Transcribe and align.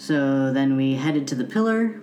So 0.00 0.50
then 0.50 0.78
we 0.78 0.94
headed 0.94 1.28
to 1.28 1.34
the 1.34 1.44
pillar. 1.44 2.00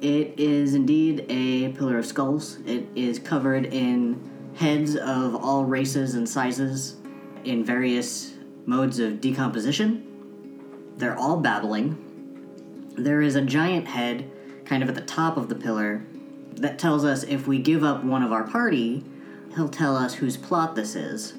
It 0.00 0.38
is 0.38 0.74
indeed 0.74 1.26
a 1.28 1.70
pillar 1.72 1.98
of 1.98 2.06
skulls. 2.06 2.58
It 2.64 2.86
is 2.94 3.18
covered 3.18 3.66
in 3.66 4.30
heads 4.54 4.94
of 4.94 5.34
all 5.34 5.64
races 5.64 6.14
and 6.14 6.28
sizes 6.28 6.94
in 7.42 7.64
various 7.64 8.34
modes 8.64 9.00
of 9.00 9.20
decomposition. 9.20 10.94
They're 10.98 11.18
all 11.18 11.38
babbling. 11.38 12.94
There 12.96 13.20
is 13.20 13.34
a 13.34 13.42
giant 13.42 13.88
head 13.88 14.30
kind 14.64 14.84
of 14.84 14.88
at 14.88 14.94
the 14.94 15.00
top 15.00 15.36
of 15.36 15.48
the 15.48 15.56
pillar 15.56 16.06
that 16.52 16.78
tells 16.78 17.04
us 17.04 17.24
if 17.24 17.48
we 17.48 17.58
give 17.58 17.82
up 17.82 18.04
one 18.04 18.22
of 18.22 18.30
our 18.30 18.44
party, 18.44 19.02
he'll 19.56 19.68
tell 19.68 19.96
us 19.96 20.14
whose 20.14 20.36
plot 20.36 20.76
this 20.76 20.94
is. 20.94 21.32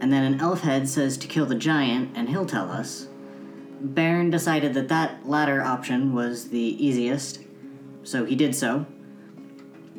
And 0.00 0.12
then 0.12 0.22
an 0.22 0.40
elf 0.40 0.60
head 0.60 0.88
says 0.88 1.16
to 1.16 1.26
kill 1.26 1.46
the 1.46 1.56
giant, 1.56 2.12
and 2.14 2.28
he'll 2.28 2.46
tell 2.46 2.70
us. 2.70 3.08
Baron 3.80 4.30
decided 4.30 4.74
that 4.74 4.88
that 4.88 5.28
latter 5.28 5.62
option 5.62 6.14
was 6.14 6.48
the 6.48 6.58
easiest, 6.58 7.40
so 8.02 8.24
he 8.24 8.34
did 8.34 8.54
so. 8.54 8.86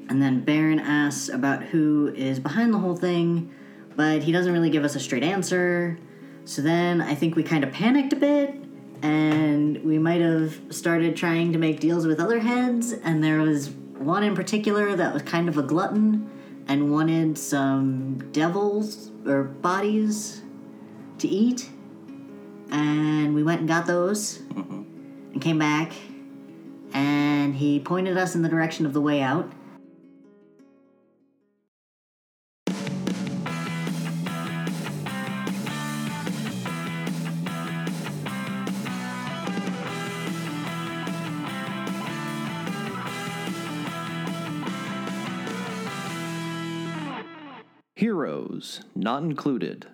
And 0.10 0.22
then 0.22 0.44
Baron 0.44 0.80
asks 0.80 1.30
about 1.30 1.64
who 1.64 2.14
is 2.16 2.40
behind 2.40 2.74
the 2.74 2.78
whole 2.78 2.96
thing, 2.96 3.52
but 3.96 4.24
he 4.24 4.32
doesn't 4.32 4.54
really 4.54 4.70
give 4.70 4.84
us 4.84 4.96
a 4.96 5.00
straight 5.00 5.24
answer. 5.24 5.98
So 6.46 6.62
then 6.62 7.02
I 7.02 7.16
think 7.16 7.36
we 7.36 7.44
kind 7.44 7.64
of 7.64 7.72
panicked 7.72 8.14
a 8.14 8.16
bit, 8.16 8.56
and 9.02 9.84
we 9.84 9.98
might 9.98 10.22
have 10.22 10.60
started 10.70 11.16
trying 11.16 11.54
to 11.54 11.58
make 11.58 11.80
deals 11.80 12.06
with 12.06 12.20
other 12.20 12.40
heads, 12.40 12.92
and 12.92 13.24
there 13.24 13.40
was 13.42 13.70
one 13.70 14.24
in 14.24 14.36
particular 14.36 14.96
that 14.96 15.14
was 15.14 15.24
kind 15.24 15.50
of 15.50 15.58
a 15.58 15.64
glutton 15.64 16.30
and 16.68 16.92
wanted 16.92 17.38
some 17.38 18.32
devils 18.32 19.12
or 19.26 19.44
bodies 19.44 20.42
to 21.18 21.28
eat 21.28 21.70
and 22.72 23.34
we 23.34 23.44
went 23.44 23.60
and 23.60 23.68
got 23.68 23.86
those 23.86 24.40
mm-hmm. 24.40 24.84
and 25.34 25.42
came 25.42 25.60
back 25.60 25.94
and 26.94 27.56
he 27.56 27.80
pointed 27.80 28.18
us 28.18 28.36
in 28.36 28.42
the 28.42 28.50
direction 28.50 28.86
of 28.86 28.94
the 28.94 29.02
way 29.02 29.22
out 29.22 29.52
Heroes 47.98 48.82
Not 48.94 49.24
Included. 49.24 49.88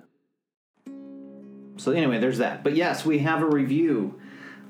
So, 1.81 1.93
anyway, 1.93 2.19
there's 2.19 2.37
that. 2.37 2.63
But 2.63 2.75
yes, 2.75 3.07
we 3.07 3.19
have 3.19 3.41
a 3.41 3.47
review. 3.47 4.21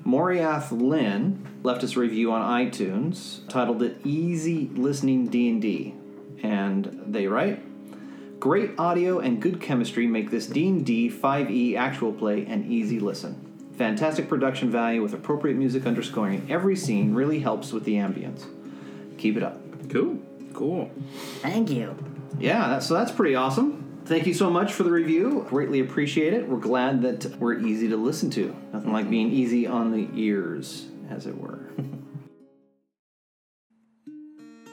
Moriath 0.02 0.70
Lynn 0.72 1.46
left 1.62 1.84
us 1.84 1.94
a 1.94 2.00
review 2.00 2.32
on 2.32 2.40
iTunes 2.40 3.46
titled 3.48 3.82
it 3.82 3.98
Easy 4.02 4.70
Listening 4.72 5.26
D&D. 5.26 5.94
And 6.42 7.02
they 7.06 7.26
write, 7.26 7.60
Great 8.40 8.70
audio 8.78 9.18
and 9.18 9.42
good 9.42 9.60
chemistry 9.60 10.06
make 10.06 10.30
this 10.30 10.46
D&D 10.46 11.10
5e 11.10 11.50
E 11.50 11.76
actual 11.76 12.14
play 12.14 12.46
an 12.46 12.72
easy 12.72 12.98
listen. 12.98 13.68
Fantastic 13.76 14.26
production 14.26 14.70
value 14.70 15.02
with 15.02 15.12
appropriate 15.12 15.58
music 15.58 15.84
underscoring 15.84 16.46
every 16.48 16.76
scene 16.76 17.14
really 17.14 17.40
helps 17.40 17.74
with 17.74 17.84
the 17.84 17.96
ambience. 17.96 18.46
Keep 19.18 19.36
it 19.36 19.42
up. 19.42 19.60
Cool. 19.90 20.18
Cool. 20.54 20.90
thank 21.42 21.68
you 21.68 21.94
Yeah, 22.38 22.68
that's, 22.68 22.86
so 22.86 22.94
that's 22.94 23.12
pretty 23.12 23.34
awesome. 23.34 23.81
Thank 24.04 24.26
you 24.26 24.34
so 24.34 24.50
much 24.50 24.72
for 24.72 24.82
the 24.82 24.90
review. 24.90 25.46
Greatly 25.48 25.80
appreciate 25.80 26.32
it. 26.34 26.48
We're 26.48 26.58
glad 26.58 27.02
that 27.02 27.36
we're 27.38 27.58
easy 27.58 27.88
to 27.88 27.96
listen 27.96 28.30
to. 28.30 28.54
Nothing 28.72 28.92
like 28.92 29.08
being 29.08 29.30
easy 29.30 29.66
on 29.66 29.92
the 29.92 30.08
ears, 30.14 30.86
as 31.08 31.26
it 31.26 31.38
were. 31.38 31.60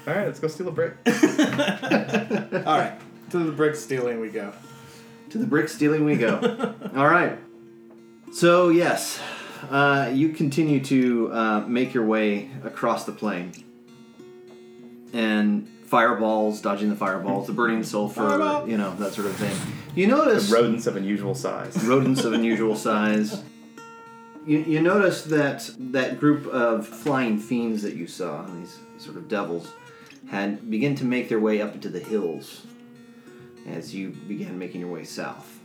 All 0.07 0.15
right, 0.15 0.25
let's 0.25 0.39
go 0.39 0.47
steal 0.47 0.69
a 0.69 0.71
brick. 0.71 0.95
All 1.05 2.79
right. 2.79 2.99
To 3.29 3.37
the 3.37 3.51
brick 3.51 3.75
stealing 3.75 4.19
we 4.19 4.29
go. 4.29 4.51
to 5.29 5.37
the 5.37 5.45
brick 5.45 5.69
stealing 5.69 6.05
we 6.05 6.15
go. 6.15 6.39
All 6.95 7.05
right. 7.07 7.37
So, 8.31 8.69
yes, 8.69 9.19
uh, 9.69 10.09
you 10.11 10.29
continue 10.29 10.83
to 10.85 11.31
uh, 11.31 11.59
make 11.67 11.93
your 11.93 12.05
way 12.05 12.49
across 12.63 13.05
the 13.05 13.11
plain. 13.11 13.51
And 15.13 15.69
fireballs, 15.89 16.61
dodging 16.61 16.89
the 16.89 16.95
fireballs, 16.95 17.47
the 17.47 17.53
burning 17.53 17.83
sulfur, 17.83 18.21
Fireball. 18.29 18.69
you 18.69 18.77
know, 18.77 18.95
that 18.97 19.11
sort 19.13 19.25
of 19.25 19.35
thing. 19.35 19.55
You 19.95 20.05
notice. 20.05 20.51
Rodents 20.51 20.85
of 20.85 20.95
unusual 20.95 21.33
size. 21.33 21.75
rodents 21.83 22.23
of 22.23 22.33
unusual 22.33 22.75
size. 22.75 23.43
You, 24.45 24.59
you 24.59 24.81
notice 24.81 25.23
that 25.23 25.69
that 25.79 26.19
group 26.19 26.45
of 26.47 26.87
flying 26.87 27.39
fiends 27.39 27.81
that 27.81 27.95
you 27.95 28.05
saw, 28.05 28.43
these 28.45 28.77
sort 28.99 29.17
of 29.17 29.27
devils, 29.27 29.71
had 30.29 30.69
begun 30.69 30.93
to 30.95 31.05
make 31.05 31.27
their 31.27 31.39
way 31.39 31.59
up 31.59 31.73
into 31.73 31.89
the 31.89 31.99
hills 31.99 32.67
as 33.67 33.93
you 33.93 34.09
began 34.09 34.59
making 34.59 34.81
your 34.81 34.91
way 34.91 35.03
south. 35.03 35.59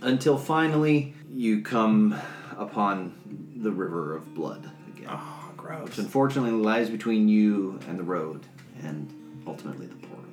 Until 0.00 0.36
finally 0.36 1.14
you 1.32 1.62
come 1.62 2.18
upon 2.56 3.52
the 3.56 3.70
river 3.70 4.16
of 4.16 4.34
blood 4.34 4.68
again. 4.88 5.08
Oh, 5.10 5.50
gross. 5.56 5.84
Which 5.88 5.98
unfortunately 5.98 6.50
lies 6.52 6.90
between 6.90 7.28
you 7.28 7.78
and 7.88 7.98
the 7.98 8.04
road, 8.04 8.46
and 8.82 9.12
ultimately 9.48 9.86
the 9.86 9.94
portal. 9.96 10.24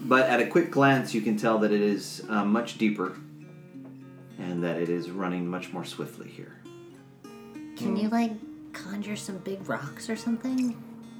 But 0.00 0.28
at 0.28 0.40
a 0.40 0.46
quick 0.46 0.70
glance, 0.70 1.14
you 1.14 1.20
can 1.20 1.36
tell 1.36 1.58
that 1.58 1.72
it 1.72 1.80
is 1.80 2.24
uh, 2.28 2.44
much 2.44 2.78
deeper, 2.78 3.16
and 4.38 4.62
that 4.62 4.76
it 4.76 4.88
is 4.88 5.10
running 5.10 5.46
much 5.48 5.72
more 5.72 5.84
swiftly 5.84 6.28
here. 6.28 6.60
can 7.76 7.96
you 7.96 8.08
like 8.08 8.32
conjure 8.72 9.16
some 9.16 9.38
big 9.38 9.66
rocks 9.68 10.10
or 10.10 10.16
something 10.16 10.76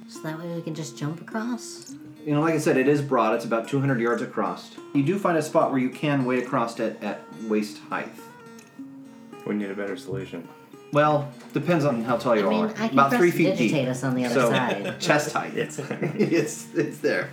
so 0.07 0.21
that 0.21 0.37
way 0.37 0.53
we 0.55 0.61
can 0.61 0.75
just 0.75 0.95
jump 0.97 1.19
across 1.19 1.95
You 2.23 2.33
know, 2.33 2.41
like 2.41 2.53
I 2.53 2.59
said, 2.59 2.77
it 2.77 2.87
is 2.87 3.01
broad. 3.01 3.35
It's 3.35 3.45
about 3.45 3.67
200 3.67 3.99
yards 3.99 4.21
across. 4.21 4.71
You 4.93 5.03
do 5.03 5.17
find 5.17 5.37
a 5.37 5.41
spot 5.41 5.71
where 5.71 5.79
you 5.79 5.89
can 5.89 6.25
wade 6.25 6.43
across 6.43 6.79
it 6.79 7.01
at 7.01 7.21
waist 7.43 7.77
height. 7.89 8.13
We 9.45 9.55
need 9.55 9.71
a 9.71 9.75
better 9.75 9.97
solution. 9.97 10.47
Well, 10.93 11.31
depends 11.53 11.85
on 11.85 12.03
how 12.03 12.17
tall 12.17 12.35
you 12.35 12.47
I 12.47 12.49
mean, 12.49 12.65
are. 12.65 12.69
I 12.69 12.87
can 12.87 12.99
about 12.99 13.13
three 13.13 13.31
feet 13.31 13.57
digitate 13.57 13.71
deep. 13.71 13.87
us 13.87 14.03
on 14.03 14.15
the 14.15 14.25
other 14.25 14.35
so 14.35 14.49
side. 14.49 14.95
chest 14.99 15.33
height. 15.33 15.55
It's 15.55 15.79
it's 15.89 16.73
it's 16.73 16.99
there. 16.99 17.29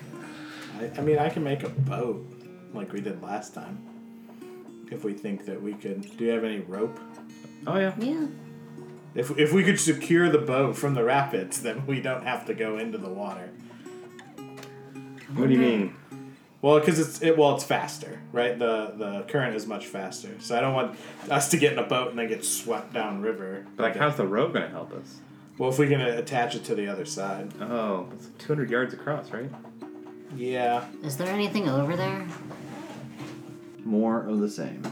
I, 0.80 0.90
I 0.98 1.00
mean, 1.02 1.18
I 1.18 1.28
can 1.28 1.44
make 1.44 1.62
a 1.62 1.68
boat 1.68 2.26
like 2.72 2.92
we 2.92 3.00
did 3.00 3.22
last 3.22 3.54
time. 3.54 3.78
If 4.90 5.04
we 5.04 5.12
think 5.12 5.46
that 5.46 5.60
we 5.60 5.74
could. 5.74 6.16
Do 6.16 6.24
you 6.24 6.30
have 6.30 6.44
any 6.44 6.60
rope? 6.60 6.98
Oh 7.66 7.78
yeah. 7.78 7.94
Yeah. 7.98 8.26
If, 9.14 9.38
if 9.38 9.52
we 9.52 9.62
could 9.62 9.78
secure 9.78 10.28
the 10.28 10.38
boat 10.38 10.76
from 10.76 10.94
the 10.94 11.04
rapids, 11.04 11.62
then 11.62 11.86
we 11.86 12.00
don't 12.00 12.24
have 12.24 12.46
to 12.46 12.54
go 12.54 12.78
into 12.78 12.98
the 12.98 13.08
water. 13.08 13.48
What 15.34 15.48
do 15.48 15.54
you 15.54 15.60
mean? 15.60 15.96
Well, 16.64 16.80
because 16.80 16.98
it's 16.98 17.20
it 17.20 17.36
well, 17.36 17.54
it's 17.54 17.62
faster, 17.62 18.22
right? 18.32 18.58
The 18.58 18.94
the 18.96 19.24
current 19.28 19.54
is 19.54 19.66
much 19.66 19.84
faster, 19.84 20.30
so 20.38 20.56
I 20.56 20.62
don't 20.62 20.72
want 20.72 20.98
us 21.30 21.50
to 21.50 21.58
get 21.58 21.74
in 21.74 21.78
a 21.78 21.82
boat 21.82 22.08
and 22.08 22.18
then 22.18 22.26
get 22.26 22.42
swept 22.42 22.94
down 22.94 23.20
river. 23.20 23.66
But 23.76 23.82
like, 23.82 23.96
how's 23.96 24.16
the 24.16 24.26
rope 24.26 24.54
gonna 24.54 24.70
help 24.70 24.94
us? 24.94 25.20
Well, 25.58 25.68
if 25.68 25.78
we 25.78 25.88
can 25.88 26.00
uh, 26.00 26.14
attach 26.16 26.54
it 26.54 26.64
to 26.64 26.74
the 26.74 26.88
other 26.88 27.04
side. 27.04 27.52
Oh, 27.60 28.08
it's 28.14 28.28
200 28.38 28.70
yards 28.70 28.94
across, 28.94 29.30
right? 29.30 29.50
Yeah. 30.34 30.86
Is 31.02 31.18
there 31.18 31.28
anything 31.28 31.68
over 31.68 31.96
there? 31.96 32.26
More 33.84 34.26
of 34.26 34.40
the 34.40 34.48
same. 34.48 34.82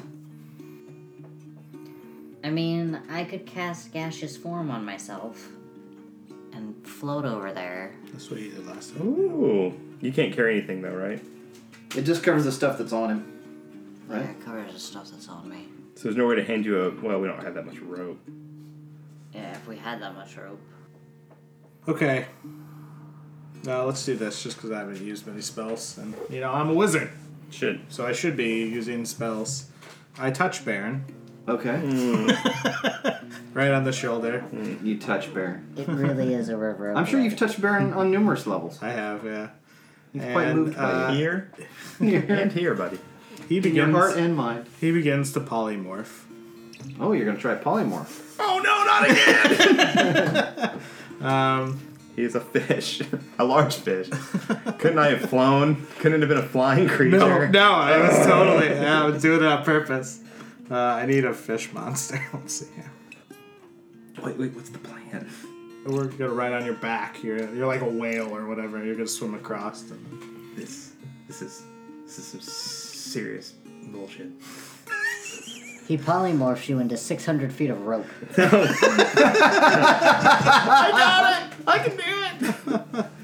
I 2.45 2.51
mean, 2.51 3.01
I 3.09 3.25
could 3.25 3.47
cast 3.47 3.95
gaseous 3.95 4.37
form 4.37 4.71
on 4.71 4.85
myself 4.85 5.49
and 6.53 6.87
float 6.87 7.25
over 7.25 7.51
there. 7.51 7.95
That's 8.13 8.31
what 8.31 8.41
you 8.41 8.51
did 8.51 8.67
last 8.67 8.95
time. 8.95 9.07
Ooh. 9.07 9.73
You 10.03 10.13
can't 10.13 10.35
carry 10.35 10.59
anything 10.59 10.83
though, 10.83 10.95
right? 10.95 11.25
It 11.97 12.03
just 12.03 12.23
covers 12.23 12.45
the 12.45 12.53
stuff 12.53 12.79
that's 12.79 12.93
on 12.93 13.11
him. 13.11 14.03
Right? 14.09 14.23
Yeah, 14.23 14.31
it 14.31 14.45
covers 14.45 14.73
the 14.73 14.79
stuff 14.81 15.11
that's 15.11 15.29
on 15.29 15.49
me. 15.49 15.67
So 15.95 16.05
there's 16.05 16.17
no 16.17 16.27
way 16.27 16.37
to 16.37 16.45
hand 16.45 16.65
you 16.65 16.81
a. 16.83 16.91
Well, 17.01 17.21
we 17.21 17.29
don't 17.29 17.43
have 17.43 17.55
that 17.55 17.67
much 17.67 17.79
rope. 17.81 18.19
Yeah, 19.33 19.53
if 19.53 19.67
we 19.67 19.77
had 19.77 20.01
that 20.03 20.15
much 20.15 20.37
rope. 20.37 20.61
Okay. 21.89 22.27
Now 23.65 23.85
let's 23.85 24.05
do 24.05 24.17
this 24.17 24.43
just 24.43 24.57
because 24.57 24.71
I 24.73 24.79
haven't 24.79 25.01
used 25.01 25.27
many 25.27 25.41
spells. 25.41 25.99
And, 25.99 26.15
you 26.31 26.41
know, 26.41 26.51
I'm 26.51 26.69
a 26.71 26.75
wizard, 26.75 27.11
Should. 27.51 27.81
so 27.89 28.05
I 28.07 28.13
should 28.13 28.37
be 28.37 28.65
using 28.65 29.05
spells. 29.05 29.67
I 30.19 30.31
touch 30.31 30.65
Baron. 30.65 31.05
Okay. 31.49 31.77
Hmm. 31.79 32.31
Right 33.55 33.71
on 33.71 33.85
the 33.85 33.93
shoulder. 33.93 34.43
You 34.83 34.99
touch 34.99 35.33
Baron. 35.35 35.75
It 35.77 35.87
really 35.87 36.33
is 36.33 36.49
a 36.49 36.57
river. 36.57 36.91
Of 36.91 36.97
I'm 36.97 37.05
sure 37.05 37.21
blood. 37.21 37.25
you've 37.31 37.39
touched 37.39 37.61
Baron 37.61 37.93
on 37.93 38.11
numerous 38.11 38.47
levels. 38.47 38.79
I 38.83 38.89
have, 38.93 39.27
yeah. 39.27 39.51
He's 40.13 40.23
quite 40.23 40.49
And, 40.49 40.59
moved 40.59 40.77
by 40.77 40.83
uh, 40.83 41.13
Here 41.13 41.51
and 42.01 42.53
here, 42.53 42.75
buddy. 42.75 42.99
He 43.49 43.57
In 43.59 43.63
your 43.75 43.87
begins. 43.87 43.95
heart 43.97 44.17
and 44.19 44.37
mind. 44.37 44.67
he 44.81 44.93
begins 44.93 45.33
to 45.33 45.41
polymorph. 45.41 46.25
Oh, 47.01 47.13
you're 47.13 47.25
gonna 47.27 47.39
try 47.39 47.55
polymorph. 47.55 48.35
Oh 48.39 48.61
no, 48.63 48.85
not 48.85 49.11
again! 49.11 50.81
Um, 51.25 51.81
He's 52.17 52.35
a 52.35 52.41
fish, 52.41 53.01
a 53.39 53.45
large 53.45 53.77
fish. 53.77 54.09
Couldn't 54.79 54.99
I 54.99 55.11
have 55.15 55.31
flown? 55.31 55.87
Couldn't 56.01 56.17
it 56.17 56.21
have 56.21 56.29
been 56.29 56.45
a 56.45 56.49
flying 56.49 56.87
creature? 56.89 57.19
no, 57.19 57.47
no, 57.47 57.73
I 57.73 57.97
was 58.07 58.27
totally. 58.27 58.69
Yeah, 58.69 59.03
I 59.05 59.07
was 59.07 59.23
doing 59.23 59.41
it 59.41 59.47
on 59.47 59.65
purpose. 59.65 60.21
Uh, 60.71 60.75
I 60.77 61.07
need 61.07 61.25
a 61.25 61.33
fish 61.33 61.73
monster. 61.73 62.21
Let's 62.35 62.55
see. 62.55 62.67
Wait, 64.23 64.37
wait, 64.37 64.53
what's 64.53 64.71
the 64.71 64.79
plan? 64.79 65.29
We're 65.85 66.05
gonna 66.07 66.33
ride 66.33 66.53
on 66.53 66.65
your 66.65 66.75
back. 66.75 67.23
You're 67.23 67.53
you're 67.55 67.67
like 67.67 67.81
a 67.83 67.89
whale 67.89 68.35
or 68.35 68.47
whatever. 68.47 68.85
You're 68.85 68.95
gonna 68.95 69.07
swim 69.07 69.35
across. 69.35 69.83
And, 69.91 70.57
This, 70.57 70.93
this 71.27 71.43
is, 71.43 71.65
this 72.05 72.19
is 72.19 72.25
some 72.27 72.41
serious 72.41 73.55
bullshit. 73.87 74.29
He 75.89 75.99
polymorphs 75.99 76.69
you 76.69 76.79
into 76.79 76.97
600 76.97 77.53
feet 77.53 77.69
of 77.71 77.85
rope. 77.87 78.07
I 78.39 78.49
got 80.93 81.43
it! 81.43 81.49
I 81.67 81.79
can 81.79 81.97
do 81.97 82.03
it. 83.01 83.07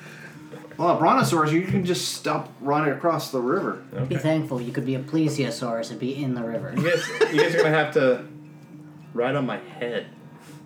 Well, 0.79 0.95
a 0.95 0.97
brontosaurus, 0.97 1.51
you 1.51 1.63
can 1.63 1.85
just 1.85 2.13
stop 2.15 2.53
running 2.61 2.93
across 2.95 3.33
the 3.33 3.41
river. 3.41 3.83
Be 4.09 4.15
thankful 4.17 4.61
you 4.61 4.71
could 4.71 4.87
be 4.87 4.95
a 4.95 5.01
plesiosaurus 5.01 5.91
and 5.91 5.99
be 5.99 6.15
in 6.23 6.35
the 6.35 6.43
river. 6.45 6.73
You 6.77 6.89
guys, 6.89 7.05
you 7.35 7.41
guys 7.43 7.53
are 7.57 7.59
gonna 7.65 7.71
have 7.71 7.93
to 7.95 8.25
ride 9.13 9.35
on 9.35 9.45
my 9.45 9.57
head. 9.57 10.07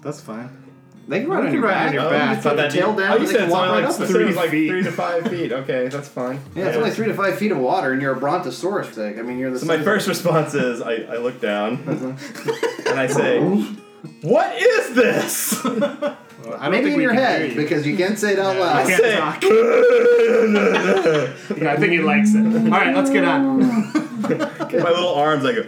that's 0.02 0.20
fine. 0.20 0.61
They 1.08 1.20
can 1.20 1.31
ride 1.31 1.46
on 1.46 1.52
your 1.52 1.62
back. 1.62 1.94
Oh, 1.94 2.32
you 2.37 2.40
put 2.43 2.56
the 2.56 2.69
tail 2.69 2.94
down. 2.94 3.12
Oh, 3.12 3.16
you 3.16 3.26
said 3.26 3.43
it's 3.43 3.52
only 3.52 3.82
right 3.82 3.99
like 3.99 4.08
three, 4.08 4.32
like 4.32 4.50
three 4.50 4.82
to 4.82 4.93
five 4.93 5.28
feet. 5.28 5.52
Okay, 5.52 5.88
that's 5.88 6.08
fine. 6.08 6.40
Yeah, 6.54 6.66
it's 6.66 6.76
only 6.76 6.90
three 6.90 7.08
to 7.08 7.14
five 7.14 7.38
feet 7.38 7.50
of 7.50 7.58
water, 7.58 7.93
and 7.93 8.00
you're 8.00 8.12
a 8.12 8.19
brontosaurus 8.19 8.90
thing. 8.90 9.19
I 9.19 9.22
mean, 9.22 9.38
you're 9.38 9.50
the. 9.50 9.58
So 9.58 9.66
my 9.66 9.82
first 9.82 10.06
response 10.06 10.54
is 10.54 10.81
I, 10.81 10.94
I 10.94 11.16
look 11.16 11.40
down 11.40 11.82
uh-huh. 11.88 12.87
and 12.90 13.00
I 13.00 13.08
say, 13.08 13.40
"What 14.22 14.54
is 14.56 14.94
this?" 14.94 16.16
Well, 16.44 16.54
I 16.58 16.62
don't 16.64 16.72
Maybe 16.72 16.92
in 16.94 17.00
your 17.00 17.12
head 17.14 17.50
you. 17.50 17.56
because 17.56 17.86
you 17.86 17.96
can't 17.96 18.18
say 18.18 18.32
it 18.32 18.38
out 18.38 18.56
Yeah. 18.56 18.62
loud. 18.62 18.76
I 18.76 18.84
can't 18.86 19.02
say, 19.02 19.16
talk. 19.16 19.42
Yeah, 21.62 21.72
I 21.72 21.76
think 21.76 21.92
he 21.92 21.98
likes 22.00 22.34
it. 22.34 22.44
All 22.44 22.70
right, 22.70 22.94
let's 22.94 23.10
get 23.10 23.24
on. 23.24 23.60
my 23.60 24.90
little 24.90 25.14
arms. 25.14 25.44
I 25.44 25.52
go. 25.52 25.64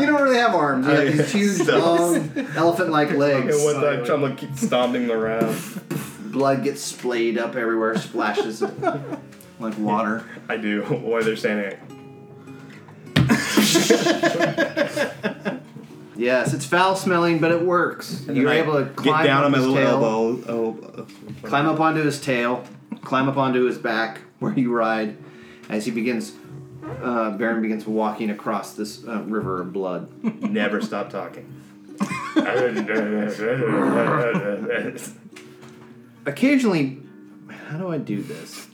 You 0.00 0.06
don't 0.06 0.22
really 0.22 0.36
have 0.38 0.54
arms. 0.54 0.86
You 0.86 0.92
have 0.92 1.16
these 1.16 1.32
huge, 1.32 1.62
Stumps. 1.62 2.36
long, 2.36 2.46
elephant-like 2.56 3.10
And 3.10 3.18
legs. 3.18 3.56
what 3.62 3.80
the, 3.80 3.88
I'm 3.90 4.04
trying 4.04 4.20
to 4.22 4.34
keep 4.34 4.56
stomping 4.56 5.10
around. 5.10 5.56
Blood 6.32 6.62
gets 6.64 6.82
splayed 6.82 7.38
up 7.38 7.54
everywhere, 7.56 7.96
splashes 7.96 8.62
like 9.60 9.78
water. 9.78 10.24
I 10.48 10.56
do. 10.58 10.82
While 10.82 11.22
they're 11.22 11.36
standing. 11.36 11.78
Yes, 16.16 16.54
it's 16.54 16.64
foul-smelling, 16.64 17.38
but 17.38 17.52
it 17.52 17.62
works. 17.62 18.26
And 18.26 18.36
You're 18.36 18.50
able 18.50 18.74
to 18.74 18.84
get 18.84 18.96
climb 18.96 19.26
down 19.26 19.44
on 19.44 19.52
my 19.52 19.58
his 19.58 19.66
little 19.66 20.00
tail, 20.00 20.04
elbow. 20.04 20.42
Oh, 20.48 21.06
climb 21.42 21.66
up 21.66 21.80
onto 21.80 22.02
his 22.02 22.20
tail, 22.20 22.64
climb 23.02 23.28
up 23.28 23.36
onto 23.36 23.64
his 23.64 23.78
back 23.78 24.20
where 24.38 24.52
you 24.52 24.72
ride. 24.72 25.16
As 25.68 25.84
he 25.84 25.90
begins, 25.90 26.32
uh, 27.02 27.32
Baron 27.32 27.60
begins 27.60 27.86
walking 27.86 28.30
across 28.30 28.74
this 28.74 29.04
uh, 29.06 29.22
river 29.22 29.60
of 29.60 29.72
blood. 29.72 30.10
Never 30.42 30.80
stop 30.80 31.10
talking. 31.10 31.52
Occasionally, 36.26 36.98
how 37.48 37.78
do 37.78 37.90
I 37.90 37.98
do 37.98 38.22
this? 38.22 38.65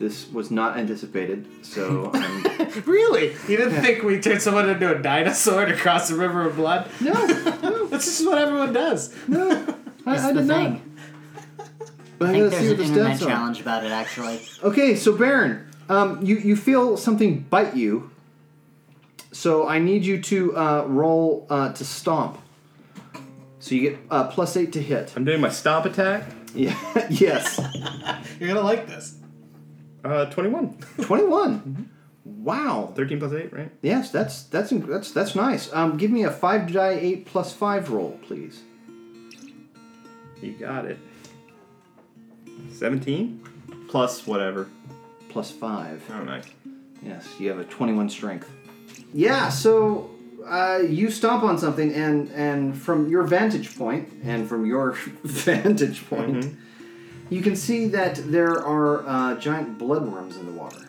This 0.00 0.28
was 0.32 0.50
not 0.50 0.76
anticipated, 0.78 1.46
so 1.62 2.10
um, 2.14 2.44
Really? 2.86 3.28
You 3.46 3.56
didn't 3.58 3.80
think 3.82 4.02
we 4.02 4.18
turned 4.18 4.40
someone 4.42 4.68
into 4.68 4.90
a 4.92 4.98
dinosaur 5.00 5.66
to 5.66 5.76
cross 5.76 6.08
the 6.08 6.16
river 6.16 6.46
of 6.48 6.56
blood? 6.56 6.90
no, 7.02 7.12
no, 7.12 7.86
That's 7.88 8.06
just 8.06 8.26
what 8.26 8.38
everyone 8.38 8.72
does. 8.72 9.14
no. 9.28 9.50
I, 10.06 10.16
I 10.16 10.32
the 10.32 10.40
did 10.40 10.46
not. 10.48 10.56
thing. 10.72 10.96
But 12.18 12.28
I 12.28 12.30
I 12.30 12.32
think 12.32 12.50
gotta 12.50 12.62
see 12.62 12.66
there's 12.68 12.70
what 12.70 12.70
an 12.70 12.76
the 12.78 12.82
internet 13.00 13.16
stats 13.18 13.22
are. 13.22 13.28
challenge 13.28 13.60
about 13.60 13.84
it, 13.84 13.90
actually. 13.92 14.40
Okay, 14.62 14.96
so 14.96 15.12
Baron, 15.16 15.68
um, 15.90 16.24
you 16.24 16.36
you 16.36 16.56
feel 16.56 16.96
something 16.96 17.40
bite 17.50 17.76
you. 17.76 18.10
So 19.32 19.68
I 19.68 19.78
need 19.78 20.04
you 20.06 20.20
to 20.22 20.56
uh, 20.56 20.84
roll 20.86 21.46
uh, 21.50 21.72
to 21.74 21.84
stomp. 21.84 22.38
So 23.58 23.74
you 23.74 23.90
get 23.90 23.98
uh, 24.10 24.24
plus 24.28 24.56
eight 24.56 24.72
to 24.72 24.82
hit. 24.82 25.12
I'm 25.14 25.24
doing 25.26 25.40
my 25.42 25.50
stomp 25.50 25.84
attack. 25.84 26.24
Yeah. 26.54 26.74
yes. 27.10 27.60
You're 28.40 28.48
gonna 28.48 28.62
like 28.62 28.86
this. 28.88 29.16
Uh, 30.04 30.26
21. 30.26 30.78
Twenty-one. 31.02 31.90
Wow. 32.24 32.92
13 32.94 33.18
plus 33.18 33.32
8, 33.32 33.52
right? 33.52 33.70
Yes, 33.82 34.10
that's 34.10 34.44
that's 34.44 34.70
that's 34.70 35.10
that's 35.12 35.34
nice. 35.34 35.72
Um, 35.72 35.96
give 35.96 36.10
me 36.10 36.24
a 36.24 36.30
five 36.30 36.72
die 36.72 36.90
eight 36.90 37.26
plus 37.26 37.52
five 37.52 37.90
roll, 37.90 38.18
please. 38.22 38.62
You 40.40 40.52
got 40.52 40.86
it. 40.86 40.98
17? 42.72 43.46
Plus 43.88 44.26
whatever. 44.26 44.68
Plus 45.28 45.50
five. 45.50 46.02
Oh, 46.10 46.22
nice. 46.24 46.46
Yes, 47.02 47.26
you 47.38 47.48
have 47.48 47.58
a 47.58 47.64
21 47.64 48.08
strength. 48.08 48.50
Yeah, 49.12 49.48
so 49.48 50.10
uh, 50.46 50.80
you 50.86 51.10
stomp 51.10 51.42
on 51.42 51.58
something, 51.58 51.92
and 51.94 52.30
and 52.30 52.76
from 52.80 53.08
your 53.08 53.22
vantage 53.24 53.76
point, 53.76 54.08
and 54.22 54.48
from 54.48 54.66
your 54.66 54.92
vantage 55.24 56.08
point, 56.08 56.56
you 57.30 57.40
can 57.40 57.56
see 57.56 57.86
that 57.86 58.16
there 58.30 58.58
are 58.58 59.08
uh, 59.08 59.36
giant 59.36 59.78
bloodworms 59.78 60.38
in 60.38 60.46
the 60.46 60.52
water. 60.52 60.86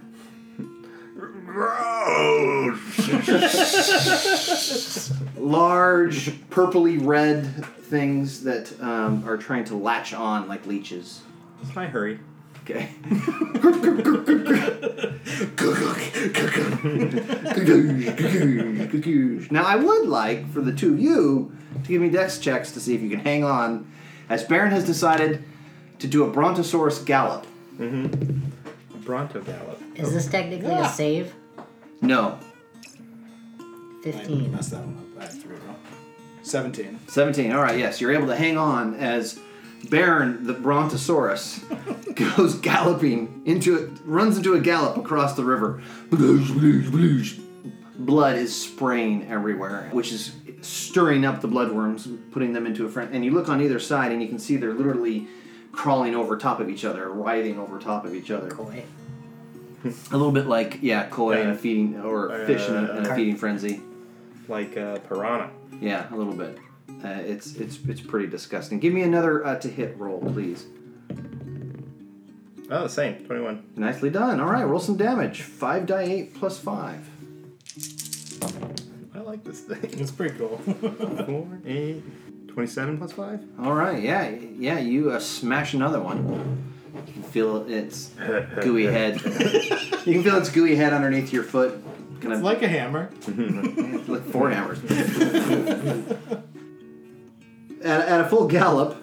Large, 5.37 6.31
purpley 6.49 6.97
red 6.99 7.65
things 7.65 8.43
that 8.43 8.79
um, 8.81 9.27
are 9.27 9.37
trying 9.37 9.65
to 9.65 9.75
latch 9.75 10.13
on 10.13 10.47
like 10.47 10.65
leeches. 10.65 11.21
I 11.75 11.85
hurry. 11.85 12.19
Okay. 12.63 12.89
now 19.51 19.65
I 19.65 19.75
would 19.75 20.07
like 20.07 20.49
for 20.51 20.61
the 20.61 20.73
two 20.73 20.93
of 20.93 20.99
you 20.99 21.55
to 21.83 21.87
give 21.87 22.01
me 22.01 22.09
dex 22.09 22.37
checks 22.37 22.71
to 22.71 22.79
see 22.79 22.95
if 22.95 23.01
you 23.01 23.09
can 23.09 23.19
hang 23.19 23.43
on, 23.43 23.91
as 24.29 24.43
Baron 24.43 24.71
has 24.71 24.85
decided 24.85 25.43
to 26.01 26.07
do 26.07 26.23
a 26.23 26.31
Brontosaurus 26.31 26.99
gallop. 26.99 27.45
Mm-hmm. 27.77 28.99
Bronto 29.03 29.41
gallop. 29.41 29.81
Is 29.95 30.13
this 30.13 30.27
technically 30.27 30.69
Yeah. 30.69 30.89
a 30.89 30.93
save? 30.93 31.33
No, 32.01 32.37
15. 34.03 34.51
Messed 34.51 34.71
that 34.71 34.79
one 34.79 34.97
up. 34.97 35.21
I 35.21 35.25
have 35.25 35.41
to 35.41 35.47
reroll. 35.47 35.75
Seventeen. 36.43 36.99
seventeen. 37.07 37.51
All 37.51 37.61
right, 37.61 37.77
yes, 37.77 38.01
you're 38.01 38.11
able 38.13 38.27
to 38.27 38.35
hang 38.35 38.57
on 38.57 38.95
as 38.95 39.39
Baron 39.89 40.45
the 40.47 40.53
Brontosaurus 40.53 41.59
goes 42.15 42.55
galloping 42.55 43.43
into 43.45 43.75
it, 43.77 43.89
runs 44.05 44.37
into 44.37 44.55
a 44.55 44.59
gallop 44.59 44.97
across 44.97 45.35
the 45.35 45.43
river. 45.43 45.81
Bloosh, 46.09 46.49
bloosh, 46.49 46.87
bloosh. 46.89 47.37
Blood 47.99 48.37
is 48.37 48.55
spraying 48.59 49.27
everywhere, 49.29 49.89
which 49.91 50.11
is 50.11 50.31
stirring 50.61 51.23
up 51.23 51.41
the 51.41 51.47
bloodworms, 51.47 52.19
putting 52.31 52.53
them 52.53 52.65
into 52.65 52.85
a 52.85 52.89
front. 52.89 53.11
And 53.13 53.23
you 53.23 53.29
look 53.31 53.47
on 53.47 53.61
either 53.61 53.77
side, 53.79 54.11
and 54.11 54.21
you 54.23 54.27
can 54.27 54.39
see 54.39 54.57
they're 54.57 54.73
literally 54.73 55.27
crawling 55.71 56.15
over 56.15 56.37
top 56.37 56.59
of 56.59 56.69
each 56.69 56.85
other, 56.85 57.09
writhing 57.09 57.59
over 57.59 57.79
top 57.79 58.05
of 58.05 58.13
each 58.15 58.31
other. 58.31 58.53
Boy. 58.53 58.83
A 59.83 59.89
little 60.17 60.31
bit 60.31 60.45
like 60.45 60.79
yeah, 60.81 61.07
koi 61.09 61.41
in 61.41 61.49
a 61.49 61.55
feeding 61.57 61.99
or 62.01 62.31
Uh, 62.31 62.45
fish 62.45 62.67
in 62.69 62.75
a, 62.75 62.97
in 62.97 63.05
a 63.07 63.15
feeding 63.15 63.35
frenzy. 63.35 63.81
Like 64.47 64.77
uh, 64.77 64.99
piranha. 64.99 65.49
Yeah, 65.79 66.13
a 66.13 66.15
little 66.15 66.35
bit. 66.35 66.59
Uh, 67.03 67.07
it's 67.07 67.55
it's 67.55 67.79
it's 67.87 68.01
pretty 68.01 68.27
disgusting. 68.27 68.79
Give 68.79 68.93
me 68.93 69.01
another 69.01 69.43
uh, 69.45 69.55
to 69.59 69.67
hit 69.67 69.97
roll, 69.97 70.19
please. 70.19 70.67
Oh, 72.69 72.83
the 72.83 72.89
same. 72.89 73.25
21. 73.25 73.63
Nicely 73.75 74.09
done. 74.09 74.39
All 74.39 74.49
right, 74.49 74.63
roll 74.63 74.79
some 74.79 74.95
damage. 74.95 75.41
Five 75.41 75.87
die 75.87 76.03
eight 76.03 76.35
plus 76.35 76.57
five. 76.59 77.05
I 79.13 79.19
like 79.19 79.43
this 79.43 79.61
thing. 79.61 79.79
It's 79.99 80.11
pretty 80.11 80.37
cool. 80.37 80.57
4, 81.25 81.59
8, 81.65 82.03
27 82.55 82.97
plus 82.97 83.11
5? 83.13 83.39
All 83.61 83.73
right, 83.73 84.01
yeah, 84.01 84.27
yeah. 84.29 84.77
You 84.79 85.11
uh, 85.11 85.19
smash 85.19 85.73
another 85.73 85.99
one. 86.01 86.63
You 87.07 87.13
can 87.13 87.23
feel 87.23 87.65
its 87.69 88.11
gooey 88.61 88.85
head. 88.85 89.21
you 90.05 90.13
can 90.13 90.23
feel 90.23 90.37
its 90.37 90.49
gooey 90.49 90.75
head 90.75 90.91
underneath 90.93 91.31
your 91.31 91.43
foot. 91.43 91.81
Kind 92.19 92.33
it's 92.33 92.39
of 92.39 92.43
like 92.43 92.61
a 92.61 92.67
hammer. 92.67 93.09
like 94.07 94.23
four 94.25 94.49
hammers. 94.51 94.79
at, 97.83 98.01
at 98.07 98.21
a 98.21 98.25
full 98.29 98.47
gallop, 98.47 98.97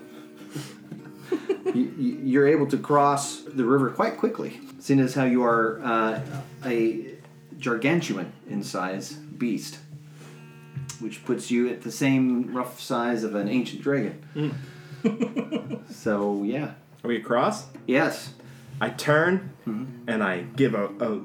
you, 1.74 1.92
you- 1.98 2.18
you're 2.28 2.46
able 2.48 2.66
to 2.66 2.76
cross 2.78 3.40
the 3.40 3.64
river 3.64 3.90
quite 3.90 4.18
quickly, 4.18 4.60
seeing 4.78 5.00
as 5.00 5.14
how 5.14 5.24
you 5.24 5.42
are 5.42 5.80
uh, 5.82 6.20
a 6.66 7.14
gargantuan 7.60 8.30
in 8.48 8.62
size 8.62 9.12
beast. 9.14 9.78
Which 11.00 11.24
puts 11.24 11.50
you 11.50 11.68
at 11.68 11.82
the 11.82 11.92
same 11.92 12.54
rough 12.54 12.80
size 12.80 13.24
of 13.24 13.34
an 13.34 13.48
ancient 13.48 13.82
dragon. 13.82 14.22
Hmm. 14.34 15.82
so 15.90 16.42
yeah, 16.42 16.72
Are 17.04 17.08
we 17.08 17.16
across? 17.16 17.66
yes. 17.86 18.34
I 18.80 18.90
turn 18.90 19.52
mm-hmm. 19.66 20.08
and 20.08 20.22
I 20.22 20.42
give 20.42 20.74
a 20.74 20.86
a, 21.00 21.20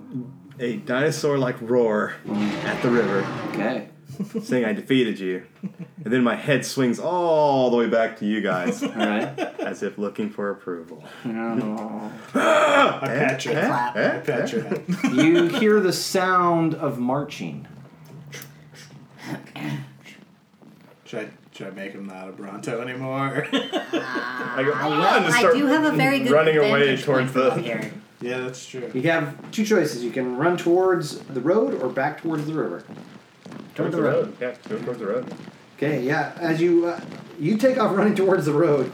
a 0.60 0.78
dinosaur 0.78 1.38
like 1.38 1.56
roar 1.62 2.16
mm-hmm. 2.26 2.68
at 2.68 2.82
the 2.82 2.90
river, 2.90 3.26
Okay. 3.50 3.90
saying 4.44 4.66
I 4.66 4.74
defeated 4.74 5.20
you. 5.20 5.44
And 6.04 6.14
then 6.14 6.24
my 6.24 6.36
head 6.36 6.66
swings 6.66 7.00
all 7.00 7.70
the 7.70 7.78
way 7.78 7.88
back 7.88 8.18
to 8.20 8.26
you 8.26 8.42
guys, 8.42 8.84
All 8.84 8.90
right. 8.90 9.40
as 9.60 9.84
if 9.84 9.98
looking 9.98 10.30
for 10.30 10.50
approval. 10.52 11.04
Oh. 11.26 12.12
I 12.36 13.00
pat 13.02 13.46
your? 13.46 13.56
Eh? 13.56 13.66
Clap. 13.68 13.96
Eh? 13.96 14.18
I 14.18 14.20
pat 14.20 14.52
your 14.52 14.66
eh? 14.66 14.70
head. 14.70 15.14
you 15.14 15.48
hear 15.48 15.80
the 15.80 15.94
sound 15.94 16.76
of 16.76 17.00
marching. 17.00 17.68
Should 21.06 21.28
I, 21.28 21.30
should 21.56 21.68
I 21.68 21.72
make 21.72 21.92
him 21.92 22.08
not 22.08 22.30
a 22.30 22.32
Bronto 22.32 22.82
anymore? 22.82 23.48
I 23.52 24.64
go, 24.66 24.72
I 24.72 24.88
will. 24.88 25.04
and 25.04 25.26
just 25.26 25.38
I 25.38 25.40
start 25.42 25.56
do 25.56 25.68
have 25.68 25.94
a 25.94 25.96
very 25.96 26.20
good 26.20 26.32
running 26.32 26.58
away 26.58 26.98
towards 26.98 27.34
the. 27.34 27.52
here. 27.56 27.92
yeah, 28.22 28.40
that's 28.40 28.66
true. 28.66 28.90
You 28.96 29.04
have 29.04 29.52
two 29.52 29.64
choices. 29.64 30.04
You 30.04 30.10
can 30.10 30.38
run 30.38 30.58
towards 30.58 31.20
the 31.20 31.42
road 31.42 31.80
or 31.84 31.90
back 31.90 32.22
towards 32.22 32.48
the 32.48 32.54
river. 32.54 32.84
Towards 33.76 33.96
the 33.96 34.02
road. 34.02 34.36
Yeah, 34.42 34.56
go 34.68 34.80
towards 34.80 35.00
the 35.00 35.06
road. 35.06 35.32
Okay, 35.78 36.02
yeah. 36.02 36.34
As 36.38 36.60
you 36.60 36.88
uh, 36.88 37.00
you 37.40 37.58
take 37.58 37.78
off 37.78 37.96
running 37.96 38.16
towards 38.16 38.48
the 38.48 38.54
road, 38.54 38.92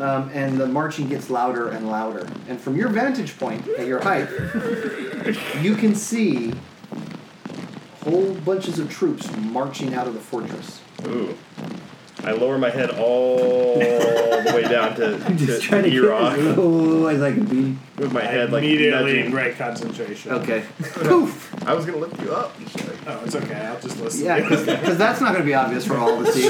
um, 0.00 0.30
and 0.32 0.58
the 0.58 0.66
marching 0.66 1.08
gets 1.08 1.28
louder 1.28 1.68
and 1.68 1.90
louder. 1.90 2.26
And 2.48 2.58
from 2.58 2.76
your 2.76 2.88
vantage 2.88 3.38
point 3.38 3.68
at 3.68 3.86
your 3.86 4.00
height, 4.00 4.28
you 5.60 5.74
can 5.74 5.94
see 5.94 6.54
whole 8.02 8.34
bunches 8.34 8.78
of 8.78 8.90
troops 8.90 9.30
marching 9.36 9.94
out 9.94 10.06
of 10.06 10.14
the 10.14 10.20
fortress. 10.20 10.80
Ooh. 11.06 11.36
I 12.24 12.30
lower 12.32 12.56
my 12.56 12.70
head 12.70 12.90
all 12.90 13.78
the 13.78 14.52
way 14.54 14.62
down 14.62 14.94
to, 14.94 15.18
to 15.58 15.86
ear 15.86 16.12
off 16.12 16.38
low 16.38 17.06
as 17.06 17.20
I 17.20 17.32
can 17.32 17.44
be. 17.46 17.76
with 18.00 18.12
my 18.12 18.20
I 18.20 18.24
head 18.26 18.52
like 18.52 18.62
immediately 18.62 19.14
nudging. 19.14 19.30
break 19.32 19.56
concentration. 19.56 20.30
Okay. 20.32 20.64
Poof. 20.80 21.52
I 21.66 21.74
was 21.74 21.84
gonna 21.84 21.98
lift 21.98 22.20
you 22.22 22.32
up. 22.32 22.54
Oh, 23.08 23.22
it's 23.24 23.34
okay. 23.34 23.56
I'll 23.66 23.80
just 23.80 23.98
listen. 24.00 24.24
Yeah, 24.24 24.38
because 24.40 24.96
that's 24.96 25.20
not 25.20 25.32
going 25.32 25.42
to 25.42 25.46
be 25.46 25.54
obvious 25.54 25.84
for 25.84 25.96
all 25.96 26.22
to 26.24 26.30
see. 26.30 26.42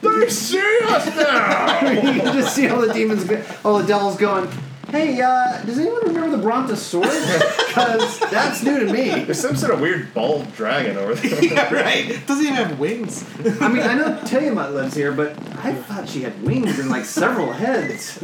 they 0.00 0.28
see 0.30 0.58
us 0.84 1.06
now. 1.16 1.90
you 1.90 2.20
can 2.22 2.32
just 2.34 2.54
see 2.54 2.68
all 2.68 2.80
the 2.80 2.92
demons, 2.94 3.24
go- 3.24 3.44
all 3.64 3.78
the 3.78 3.86
devils 3.86 4.16
going. 4.16 4.48
Hey, 4.92 5.18
uh, 5.22 5.62
does 5.64 5.78
anyone 5.78 6.02
remember 6.06 6.36
the 6.36 6.42
Brontosaurus? 6.42 7.42
Because 7.72 8.18
that's 8.30 8.62
new 8.62 8.80
to 8.80 8.92
me. 8.92 9.24
There's 9.24 9.40
some 9.40 9.56
sort 9.56 9.72
of 9.72 9.80
weird 9.80 10.12
bald 10.12 10.54
dragon 10.54 10.98
over 10.98 11.14
there. 11.14 11.42
yeah, 11.52 11.72
right. 11.72 12.10
It 12.10 12.26
doesn't 12.26 12.44
even 12.44 12.54
have 12.54 12.78
wings. 12.78 13.24
I 13.62 13.68
mean, 13.68 13.82
I 13.82 13.94
know 13.94 14.20
Tiamat 14.26 14.74
lives 14.74 14.94
here, 14.94 15.10
but 15.10 15.30
I 15.64 15.72
thought 15.72 16.06
she 16.06 16.20
had 16.20 16.42
wings 16.42 16.78
and 16.78 16.90
like 16.90 17.06
several 17.06 17.50
heads. 17.50 18.22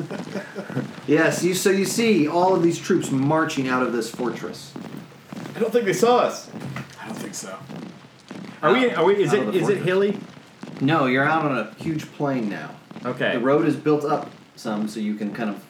yes, 1.06 1.42
you. 1.42 1.54
So 1.54 1.70
you 1.70 1.86
see 1.86 2.28
all 2.28 2.54
of 2.54 2.62
these 2.62 2.78
troops 2.78 3.10
marching 3.10 3.68
out 3.68 3.82
of 3.82 3.94
this 3.94 4.10
fortress. 4.10 4.74
I 5.56 5.60
don't 5.60 5.72
think 5.72 5.86
they 5.86 5.94
saw 5.94 6.18
us. 6.18 6.50
I 7.00 7.06
don't 7.06 7.16
think 7.16 7.34
so. 7.34 7.58
Are 8.60 8.74
we? 8.74 8.90
Are 8.90 9.04
we? 9.06 9.22
Is 9.22 9.32
Out 9.32 9.38
it? 9.38 9.44
the 9.46 9.52
Is 9.52 9.62
it 9.70 9.78
fortress. 9.78 9.84
hilly? 9.86 10.20
No, 10.82 11.06
you're 11.06 11.24
out 11.24 11.46
on 11.46 11.56
a 11.56 11.74
huge 11.82 12.04
plain 12.12 12.50
now. 12.50 12.74
Okay. 13.06 13.32
The 13.32 13.40
road 13.40 13.66
is 13.66 13.76
built 13.76 14.04
up 14.04 14.30
some, 14.56 14.88
so 14.88 15.00
you 15.00 15.14
can 15.14 15.32
kind 15.32 15.48
of 15.48 15.64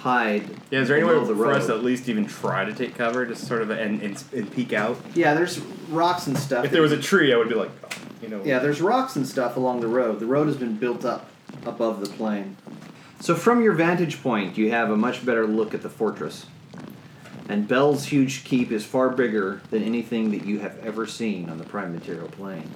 hide. 0.00 0.48
Yeah. 0.70 0.80
Is 0.80 0.88
there 0.88 0.96
any 0.96 1.06
way 1.06 1.14
the 1.24 1.34
for 1.34 1.52
us 1.52 1.66
to 1.66 1.74
at 1.74 1.84
least 1.84 2.08
even 2.08 2.26
try 2.26 2.64
to 2.64 2.72
take 2.72 2.94
cover, 2.94 3.26
just 3.26 3.46
sort 3.46 3.62
of 3.62 3.70
and, 3.70 4.00
and, 4.02 4.22
and 4.34 4.50
peek 4.52 4.72
out? 4.72 4.98
Yeah, 5.14 5.34
there's 5.34 5.58
rocks 5.90 6.26
and 6.26 6.36
stuff. 6.38 6.64
If 6.64 6.70
there 6.70 6.82
was 6.82 6.92
a 6.92 7.00
tree, 7.00 7.32
I 7.32 7.36
would 7.36 7.48
be 7.48 7.54
like, 7.54 7.70
oh, 7.84 7.88
you 8.22 8.28
know. 8.28 8.42
Yeah, 8.42 8.58
there's 8.60 8.80
rocks 8.80 9.16
and 9.16 9.26
stuff 9.26 9.56
along 9.56 9.80
the 9.80 9.88
road. 9.88 10.18
The 10.18 10.26
road 10.26 10.46
has 10.46 10.56
been 10.56 10.76
built 10.76 11.04
up 11.04 11.28
above 11.66 12.00
the 12.00 12.08
plain. 12.08 12.56
So 13.20 13.34
from 13.34 13.62
your 13.62 13.74
vantage 13.74 14.22
point, 14.22 14.56
you 14.56 14.70
have 14.70 14.90
a 14.90 14.96
much 14.96 15.24
better 15.26 15.46
look 15.46 15.74
at 15.74 15.82
the 15.82 15.90
fortress. 15.90 16.46
And 17.48 17.68
Bel's 17.68 18.06
huge 18.06 18.44
keep 18.44 18.70
is 18.70 18.86
far 18.86 19.10
bigger 19.10 19.60
than 19.70 19.82
anything 19.82 20.30
that 20.30 20.46
you 20.46 20.60
have 20.60 20.78
ever 20.78 21.06
seen 21.06 21.50
on 21.50 21.58
the 21.58 21.64
prime 21.64 21.92
material 21.92 22.28
plane. 22.28 22.70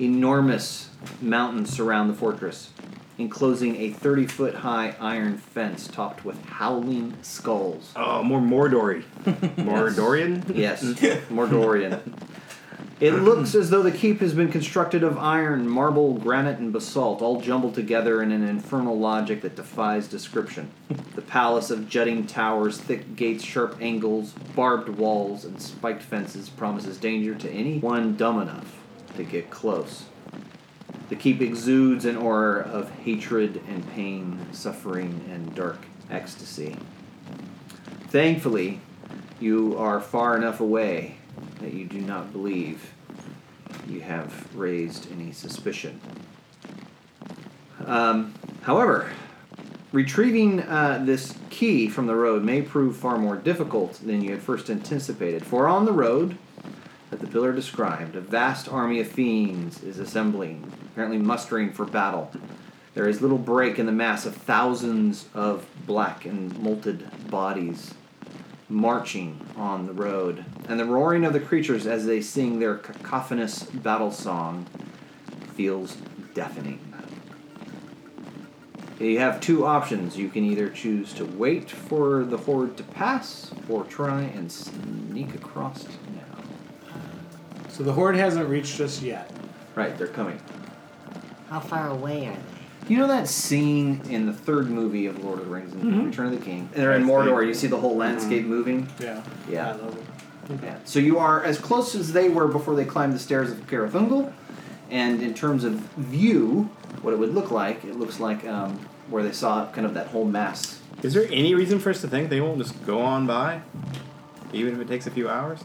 Enormous 0.00 0.90
mountains 1.20 1.68
surround 1.70 2.08
the 2.08 2.14
fortress, 2.14 2.70
enclosing 3.18 3.76
a 3.76 3.90
30 3.90 4.26
foot 4.26 4.54
high 4.54 4.94
iron 5.00 5.36
fence 5.36 5.88
topped 5.88 6.24
with 6.24 6.42
howling 6.46 7.14
skulls. 7.22 7.92
Oh, 7.96 8.22
more 8.22 8.40
Mordory. 8.40 9.04
Mordorian. 9.56 10.56
Yes, 10.56 10.82
Mordorian. 11.28 12.00
It 13.00 13.12
looks 13.12 13.54
as 13.54 13.70
though 13.70 13.82
the 13.82 13.92
keep 13.92 14.18
has 14.18 14.34
been 14.34 14.50
constructed 14.50 15.04
of 15.04 15.16
iron, 15.18 15.68
marble, 15.68 16.14
granite, 16.14 16.58
and 16.58 16.72
basalt, 16.72 17.22
all 17.22 17.40
jumbled 17.40 17.76
together 17.76 18.20
in 18.24 18.32
an 18.32 18.42
infernal 18.42 18.98
logic 18.98 19.42
that 19.42 19.54
defies 19.54 20.08
description. 20.08 20.72
The 21.14 21.22
palace 21.22 21.70
of 21.70 21.88
jutting 21.88 22.26
towers, 22.26 22.76
thick 22.78 23.14
gates, 23.14 23.44
sharp 23.44 23.76
angles, 23.80 24.32
barbed 24.56 24.88
walls, 24.88 25.44
and 25.44 25.62
spiked 25.62 26.02
fences 26.02 26.48
promises 26.48 26.98
danger 26.98 27.36
to 27.36 27.48
anyone 27.48 28.16
dumb 28.16 28.42
enough 28.42 28.80
to 29.16 29.22
get 29.22 29.48
close. 29.48 30.06
The 31.08 31.16
keep 31.16 31.40
exudes 31.40 32.04
an 32.04 32.16
aura 32.16 32.60
of 32.60 32.90
hatred 32.90 33.62
and 33.68 33.88
pain, 33.92 34.46
suffering, 34.52 35.24
and 35.32 35.54
dark 35.54 35.78
ecstasy. 36.10 36.76
Thankfully, 38.08 38.80
you 39.40 39.76
are 39.78 40.00
far 40.00 40.36
enough 40.36 40.60
away 40.60 41.16
that 41.60 41.72
you 41.72 41.86
do 41.86 42.00
not 42.00 42.32
believe 42.32 42.92
you 43.88 44.00
have 44.00 44.54
raised 44.54 45.10
any 45.10 45.32
suspicion. 45.32 46.00
Um, 47.86 48.34
however, 48.62 49.10
retrieving 49.92 50.60
uh, 50.60 51.02
this 51.04 51.34
key 51.48 51.88
from 51.88 52.06
the 52.06 52.14
road 52.14 52.42
may 52.42 52.60
prove 52.60 52.96
far 52.96 53.16
more 53.18 53.36
difficult 53.36 53.94
than 53.94 54.20
you 54.22 54.32
had 54.32 54.42
first 54.42 54.68
anticipated. 54.68 55.44
For 55.44 55.66
on 55.68 55.86
the 55.86 55.92
road 55.92 56.36
that 57.10 57.20
the 57.20 57.26
pillar 57.26 57.52
described, 57.52 58.14
a 58.14 58.20
vast 58.20 58.68
army 58.68 59.00
of 59.00 59.08
fiends 59.08 59.82
is 59.82 59.98
assembling, 59.98 60.70
apparently 60.98 61.24
mustering 61.24 61.72
for 61.72 61.84
battle. 61.84 62.28
There 62.94 63.08
is 63.08 63.22
little 63.22 63.38
break 63.38 63.78
in 63.78 63.86
the 63.86 63.92
mass 63.92 64.26
of 64.26 64.34
thousands 64.34 65.28
of 65.32 65.64
black 65.86 66.24
and 66.24 66.52
molted 66.54 67.30
bodies 67.30 67.94
marching 68.68 69.40
on 69.56 69.86
the 69.86 69.92
road, 69.92 70.44
and 70.68 70.80
the 70.80 70.84
roaring 70.84 71.24
of 71.24 71.32
the 71.32 71.38
creatures 71.38 71.86
as 71.86 72.04
they 72.04 72.20
sing 72.20 72.58
their 72.58 72.74
cacophonous 72.74 73.62
battle 73.62 74.10
song 74.10 74.66
feels 75.54 75.98
deafening. 76.34 76.80
You 78.98 79.20
have 79.20 79.40
two 79.40 79.64
options. 79.64 80.16
You 80.16 80.28
can 80.28 80.42
either 80.42 80.68
choose 80.68 81.12
to 81.12 81.24
wait 81.24 81.70
for 81.70 82.24
the 82.24 82.38
horde 82.38 82.76
to 82.76 82.82
pass, 82.82 83.52
or 83.68 83.84
try 83.84 84.22
and 84.22 84.50
sneak 84.50 85.36
across 85.36 85.86
now. 86.12 86.42
So 87.68 87.84
the 87.84 87.92
horde 87.92 88.16
hasn't 88.16 88.48
reached 88.48 88.80
us 88.80 89.00
yet. 89.00 89.30
Right, 89.76 89.96
they're 89.96 90.08
coming. 90.08 90.40
How 91.48 91.60
far 91.60 91.88
away 91.88 92.26
are 92.26 92.32
they? 92.32 92.92
You 92.94 92.98
know 92.98 93.06
that 93.08 93.28
scene 93.28 94.00
in 94.08 94.26
the 94.26 94.32
third 94.32 94.70
movie 94.70 95.06
of 95.06 95.22
Lord 95.22 95.40
of 95.40 95.46
the 95.46 95.50
Rings 95.50 95.72
and 95.72 95.82
Mm-hmm. 95.82 96.06
Return 96.06 96.26
of 96.26 96.32
the 96.38 96.44
King? 96.44 96.68
And 96.72 96.82
they're 96.82 96.92
in 96.94 97.04
Mordor, 97.04 97.46
you 97.46 97.52
see 97.54 97.66
the 97.66 97.76
whole 97.76 97.96
landscape 97.96 98.44
moving? 98.46 98.88
Yeah. 98.98 99.22
Yeah. 99.48 99.68
I 99.68 99.72
love 99.72 99.96
it. 99.98 100.04
Yeah. 100.62 100.78
So 100.84 100.98
you 100.98 101.18
are 101.18 101.44
as 101.44 101.58
close 101.58 101.94
as 101.94 102.12
they 102.14 102.30
were 102.30 102.48
before 102.48 102.74
they 102.74 102.86
climbed 102.86 103.12
the 103.12 103.18
stairs 103.18 103.50
of 103.50 103.58
Cirith 103.66 103.90
Ungol, 103.90 104.32
and 104.90 105.22
in 105.22 105.34
terms 105.34 105.64
of 105.64 105.74
view, 105.96 106.70
what 107.02 107.12
it 107.12 107.18
would 107.18 107.34
look 107.34 107.50
like, 107.50 107.84
it 107.84 107.96
looks 107.96 108.18
like 108.20 108.46
um, 108.46 108.78
where 109.10 109.22
they 109.22 109.32
saw 109.32 109.70
kind 109.72 109.86
of 109.86 109.92
that 109.94 110.06
whole 110.06 110.24
mass. 110.24 110.80
Is 111.02 111.12
there 111.12 111.26
any 111.30 111.54
reason 111.54 111.78
for 111.78 111.90
us 111.90 112.00
to 112.00 112.08
think 112.08 112.30
they 112.30 112.40
won't 112.40 112.58
just 112.58 112.86
go 112.86 113.02
on 113.02 113.26
by, 113.26 113.60
even 114.54 114.72
if 114.74 114.80
it 114.80 114.88
takes 114.88 115.06
a 115.06 115.10
few 115.10 115.28
hours? 115.28 115.60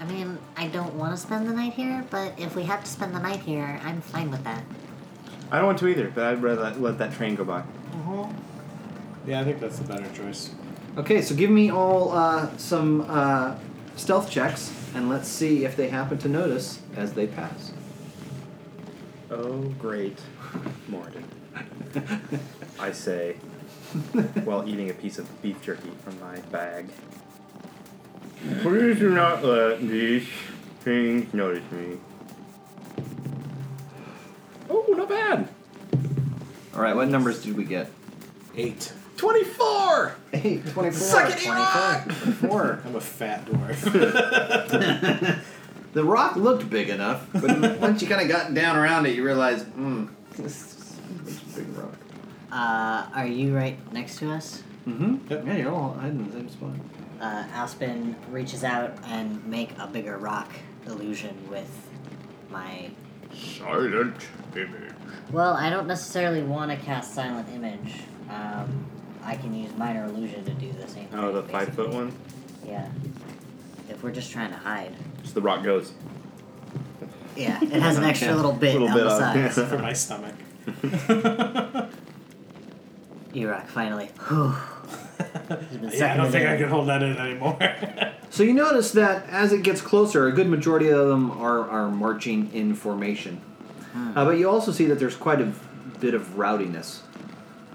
I 0.00 0.06
mean, 0.06 0.36
I 0.56 0.66
don't 0.66 0.94
want 0.94 1.12
to 1.14 1.16
spend 1.16 1.48
the 1.48 1.52
night 1.52 1.74
here, 1.74 2.04
but 2.10 2.32
if 2.36 2.56
we 2.56 2.64
have 2.64 2.82
to 2.82 2.90
spend 2.90 3.14
the 3.14 3.20
night 3.20 3.40
here, 3.40 3.80
I'm 3.84 4.00
fine 4.00 4.30
with 4.32 4.42
that. 4.42 4.64
I 5.50 5.58
don't 5.58 5.66
want 5.66 5.78
to 5.78 5.88
either, 5.88 6.10
but 6.14 6.24
I'd 6.24 6.42
rather 6.42 6.62
let, 6.62 6.80
let 6.80 6.98
that 6.98 7.12
train 7.12 7.34
go 7.34 7.44
by. 7.44 7.62
Yeah, 9.26 9.40
I 9.40 9.44
think 9.44 9.60
that's 9.60 9.78
the 9.78 9.86
better 9.86 10.08
choice. 10.14 10.50
Okay, 10.96 11.22
so 11.22 11.34
give 11.34 11.50
me 11.50 11.70
all 11.70 12.12
uh, 12.12 12.56
some 12.56 13.06
uh, 13.08 13.56
stealth 13.96 14.30
checks, 14.30 14.72
and 14.94 15.08
let's 15.08 15.28
see 15.28 15.64
if 15.64 15.76
they 15.76 15.88
happen 15.88 16.18
to 16.18 16.28
notice 16.28 16.80
as 16.96 17.14
they 17.14 17.26
pass. 17.26 17.72
Oh, 19.30 19.60
great, 19.78 20.18
Moradin. 20.90 21.24
I 22.78 22.92
say, 22.92 23.34
while 24.44 24.68
eating 24.68 24.90
a 24.90 24.94
piece 24.94 25.18
of 25.18 25.42
beef 25.42 25.60
jerky 25.62 25.90
from 26.04 26.20
my 26.20 26.38
bag. 26.52 26.90
Please 28.60 28.98
do 28.98 29.10
not 29.10 29.42
let 29.44 29.80
these 29.80 30.28
things 30.80 31.32
notice 31.32 31.64
me. 31.72 31.98
All 36.74 36.82
right, 36.82 36.94
what 36.94 37.08
numbers 37.08 37.42
did 37.42 37.56
we 37.56 37.64
get? 37.64 37.90
Eight. 38.56 38.92
24! 39.16 40.16
Hey, 40.32 40.58
24. 40.58 40.92
Suck 40.92 41.30
it, 41.30 41.38
25, 41.44 42.22
24. 42.22 42.82
I'm 42.86 42.96
a 42.96 43.00
fat 43.00 43.46
dwarf. 43.46 43.84
The 45.94 46.04
rock 46.04 46.34
looked 46.34 46.68
big 46.68 46.88
enough, 46.88 47.28
but 47.32 47.78
once 47.80 48.02
you 48.02 48.08
kind 48.08 48.20
of 48.20 48.26
got 48.28 48.52
down 48.52 48.76
around 48.76 49.06
it, 49.06 49.14
you 49.14 49.24
realized, 49.24 49.64
hmm, 49.68 50.06
this 50.36 50.98
is 51.24 51.56
a 51.56 51.60
big 51.60 51.78
rock. 51.78 51.94
Uh, 52.50 53.06
are 53.14 53.28
you 53.28 53.54
right 53.54 53.78
next 53.92 54.18
to 54.18 54.32
us? 54.32 54.64
Mm-hmm. 54.88 55.30
Yep. 55.30 55.46
Yeah, 55.46 55.56
you're 55.56 55.72
all 55.72 55.94
hiding 55.94 56.18
in 56.18 56.26
the 56.26 56.32
same 56.32 56.48
spot. 56.48 56.70
Uh, 57.20 57.44
Aspen 57.52 58.16
reaches 58.28 58.64
out 58.64 58.98
and 59.06 59.46
make 59.46 59.70
a 59.78 59.86
bigger 59.86 60.18
rock 60.18 60.50
illusion 60.86 61.48
with 61.48 61.70
my. 62.50 62.90
Silent 63.34 64.16
image. 64.56 64.92
Well, 65.32 65.54
I 65.54 65.70
don't 65.70 65.86
necessarily 65.86 66.42
want 66.42 66.70
to 66.70 66.76
cast 66.76 67.14
silent 67.14 67.48
image. 67.54 67.94
Um, 68.30 68.86
I 69.22 69.36
can 69.36 69.54
use 69.54 69.74
minor 69.76 70.04
illusion 70.04 70.44
to 70.44 70.50
do 70.52 70.72
the 70.72 70.86
same. 70.88 71.08
Oh, 71.12 71.26
thing, 71.26 71.34
the 71.34 71.42
five 71.44 71.68
foot 71.74 71.90
one? 71.90 72.12
Yeah. 72.66 72.88
If 73.88 74.02
we're 74.02 74.12
just 74.12 74.30
trying 74.32 74.50
to 74.50 74.56
hide. 74.56 74.94
So 75.24 75.32
the 75.34 75.42
rock 75.42 75.62
goes. 75.64 75.92
Yeah, 77.36 77.58
it 77.62 77.82
has 77.82 77.98
an 77.98 78.04
extra 78.04 78.34
little 78.34 78.52
bit 78.52 78.74
Little 78.80 78.88
on 78.88 78.94
bit 78.94 79.04
the 79.04 79.10
on- 79.10 79.50
sides. 79.52 79.68
For 79.70 79.78
my 79.78 79.92
stomach. 79.92 80.34
Erock 83.34 83.66
finally. 83.66 84.10
Whew. 84.28 84.54
He's 85.70 85.78
been 85.78 85.90
Yeah, 85.92 86.14
I 86.14 86.16
don't 86.16 86.30
think 86.30 86.44
in. 86.44 86.50
I 86.50 86.56
can 86.56 86.68
hold 86.68 86.88
that 86.88 87.02
in 87.02 87.16
anymore. 87.16 87.58
So 88.30 88.42
you 88.42 88.52
notice 88.52 88.90
that 88.92 89.28
as 89.28 89.52
it 89.52 89.62
gets 89.62 89.80
closer, 89.80 90.26
a 90.26 90.32
good 90.32 90.48
majority 90.48 90.88
of 90.88 91.06
them 91.06 91.30
are, 91.30 91.70
are 91.70 91.88
marching 91.88 92.50
in 92.52 92.74
formation. 92.74 93.40
Uh, 93.94 94.24
but 94.24 94.38
you 94.38 94.50
also 94.50 94.72
see 94.72 94.86
that 94.86 94.98
there's 94.98 95.14
quite 95.14 95.40
a 95.40 95.52
bit 96.00 96.14
of 96.14 96.36
rowdiness 96.36 97.02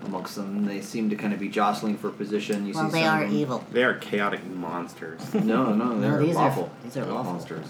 amongst 0.03 0.35
them. 0.35 0.65
They 0.65 0.81
seem 0.81 1.09
to 1.11 1.15
kind 1.15 1.31
of 1.33 1.39
be 1.39 1.47
jostling 1.47 1.95
for 1.97 2.09
position. 2.09 2.65
You 2.65 2.73
Well, 2.73 2.89
see 2.89 2.97
they 2.97 3.03
some 3.05 3.19
are 3.19 3.25
evil. 3.25 3.63
They 3.71 3.85
are 3.85 3.93
chaotic 3.93 4.45
monsters. 4.47 5.21
No, 5.33 5.73
no, 5.73 5.97
they're 6.01 6.19
these 6.21 6.35
are- 6.35 6.49
lawful. 6.49 6.69
these 6.83 6.97
are 6.97 7.05
They're 7.05 7.13
lawful. 7.13 7.31
monsters. 7.31 7.65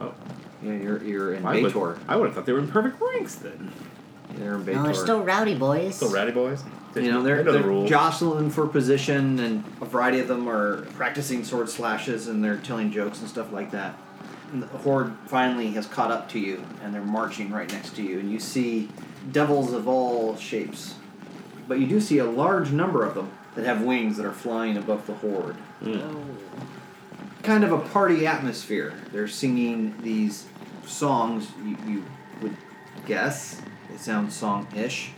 Oh. 0.00 0.14
Yeah, 0.62 0.74
you're 0.74 1.02
you're 1.02 1.34
in 1.34 1.44
I 1.44 1.60
would, 1.60 1.72
Baator. 1.72 1.98
I 2.06 2.14
would 2.14 2.26
have 2.26 2.36
thought 2.36 2.46
they 2.46 2.52
were 2.52 2.60
in 2.60 2.68
perfect 2.68 3.00
ranks 3.00 3.34
then. 3.34 3.72
They're 4.34 4.54
in 4.54 4.62
Baator. 4.64 4.74
No, 4.74 4.82
they're 4.84 4.94
still 4.94 5.24
rowdy 5.24 5.56
boys. 5.56 5.96
Still 5.96 6.12
rowdy 6.12 6.30
boys. 6.30 6.62
You 7.04 7.12
know, 7.12 7.22
they're, 7.22 7.42
know 7.44 7.52
the 7.52 7.58
they're 7.58 7.68
rules. 7.68 7.88
jostling 7.90 8.50
for 8.50 8.66
position, 8.66 9.38
and 9.40 9.64
a 9.80 9.84
variety 9.84 10.20
of 10.20 10.28
them 10.28 10.48
are 10.48 10.82
practicing 10.94 11.44
sword 11.44 11.68
slashes, 11.68 12.28
and 12.28 12.42
they're 12.42 12.56
telling 12.56 12.90
jokes 12.90 13.20
and 13.20 13.28
stuff 13.28 13.52
like 13.52 13.70
that. 13.72 13.98
And 14.52 14.62
the 14.62 14.66
horde 14.66 15.14
finally 15.26 15.68
has 15.72 15.86
caught 15.86 16.10
up 16.10 16.28
to 16.30 16.38
you, 16.38 16.64
and 16.82 16.94
they're 16.94 17.02
marching 17.02 17.50
right 17.50 17.70
next 17.72 17.96
to 17.96 18.02
you, 18.02 18.18
and 18.18 18.30
you 18.30 18.38
see 18.38 18.88
devils 19.32 19.72
of 19.72 19.88
all 19.88 20.36
shapes. 20.36 20.94
But 21.68 21.80
you 21.80 21.86
do 21.86 22.00
see 22.00 22.18
a 22.18 22.24
large 22.24 22.70
number 22.70 23.04
of 23.04 23.14
them 23.14 23.30
that 23.56 23.64
have 23.64 23.82
wings 23.82 24.16
that 24.18 24.26
are 24.26 24.32
flying 24.32 24.76
above 24.76 25.06
the 25.06 25.14
horde. 25.14 25.56
Hmm. 25.82 26.22
Kind 27.42 27.64
of 27.64 27.72
a 27.72 27.78
party 27.78 28.26
atmosphere. 28.26 28.94
They're 29.12 29.28
singing 29.28 29.94
these 30.02 30.46
songs 30.84 31.48
you, 31.64 31.76
you 31.86 32.04
would 32.40 32.56
guess. 33.06 33.60
They 33.90 33.96
sound 33.96 34.32
song 34.32 34.68
ish. 34.74 35.10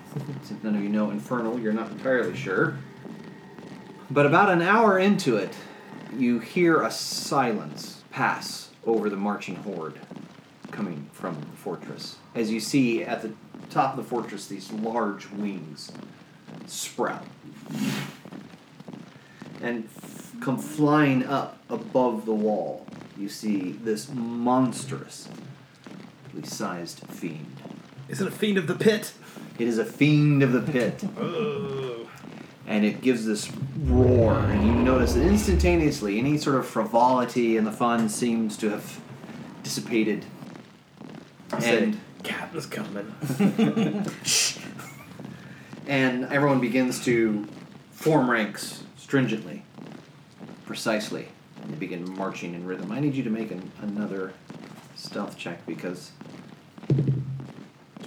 Since 0.43 0.63
none 0.63 0.75
of 0.75 0.83
you 0.83 0.89
know 0.89 1.11
Infernal, 1.11 1.59
you're 1.59 1.73
not 1.73 1.91
entirely 1.91 2.37
sure. 2.37 2.79
But 4.11 4.27
about 4.27 4.51
an 4.51 4.63
hour 4.63 4.99
into 4.99 5.37
it, 5.37 5.55
you 6.17 6.39
hear 6.39 6.83
a 6.83 6.91
silence 6.91 8.03
pass 8.11 8.71
over 8.87 9.11
the 9.11 9.17
marching 9.17 9.57
horde 9.57 9.99
coming 10.71 11.09
from 11.13 11.39
the 11.41 11.57
fortress. 11.57 12.17
As 12.35 12.51
you 12.51 12.61
see 12.61 13.03
at 13.05 13.23
the 13.23 13.33
top 13.71 13.97
of 13.97 14.05
the 14.05 14.09
fortress, 14.09 14.47
these 14.47 14.73
large 14.73 15.29
wings 15.31 15.93
sprout 16.67 17.25
and 19.61 19.85
f- 19.85 20.33
come 20.41 20.59
flying 20.59 21.25
up 21.25 21.59
above 21.69 22.25
the 22.25 22.35
wall. 22.35 22.87
You 23.17 23.29
see 23.29 23.73
this 23.73 24.09
monstrous 24.13 25.29
sized 26.45 27.01
fiend. 27.09 27.57
Is 28.09 28.21
it 28.21 28.29
a 28.29 28.31
fiend 28.31 28.59
of 28.59 28.69
the 28.69 28.75
pit? 28.75 29.13
It 29.59 29.67
is 29.67 29.79
a 29.79 29.85
fiend 29.85 30.43
of 30.43 30.53
the 30.53 30.61
pit. 30.61 31.03
Oh. 31.19 32.09
and 32.67 32.85
it 32.85 33.01
gives 33.01 33.25
this 33.25 33.51
roar, 33.85 34.35
and 34.35 34.67
you 34.67 34.73
notice 34.73 35.15
that 35.15 35.23
instantaneously 35.23 36.19
any 36.19 36.39
sort 36.39 36.57
of 36.57 36.67
frivolity 36.67 37.57
and 37.57 37.67
the 37.67 37.73
fun 37.73 38.09
seems 38.09 38.57
to 38.59 38.71
have 38.71 39.01
dissipated. 39.63 40.25
And 41.53 41.99
Captain's 42.23 42.67
coming. 42.67 43.15
and 45.87 46.25
everyone 46.27 46.61
begins 46.61 47.05
to 47.07 47.47
form 47.91 48.31
ranks 48.31 48.85
stringently, 48.97 49.65
precisely, 50.67 51.29
and 51.63 51.73
they 51.73 51.77
begin 51.77 52.09
marching 52.15 52.55
in 52.55 52.67
rhythm. 52.67 52.93
I 52.93 53.01
need 53.01 53.15
you 53.15 53.25
to 53.25 53.31
make 53.31 53.51
an, 53.51 53.73
another 53.81 54.35
stealth 54.95 55.37
check 55.39 55.65
because 55.67 56.13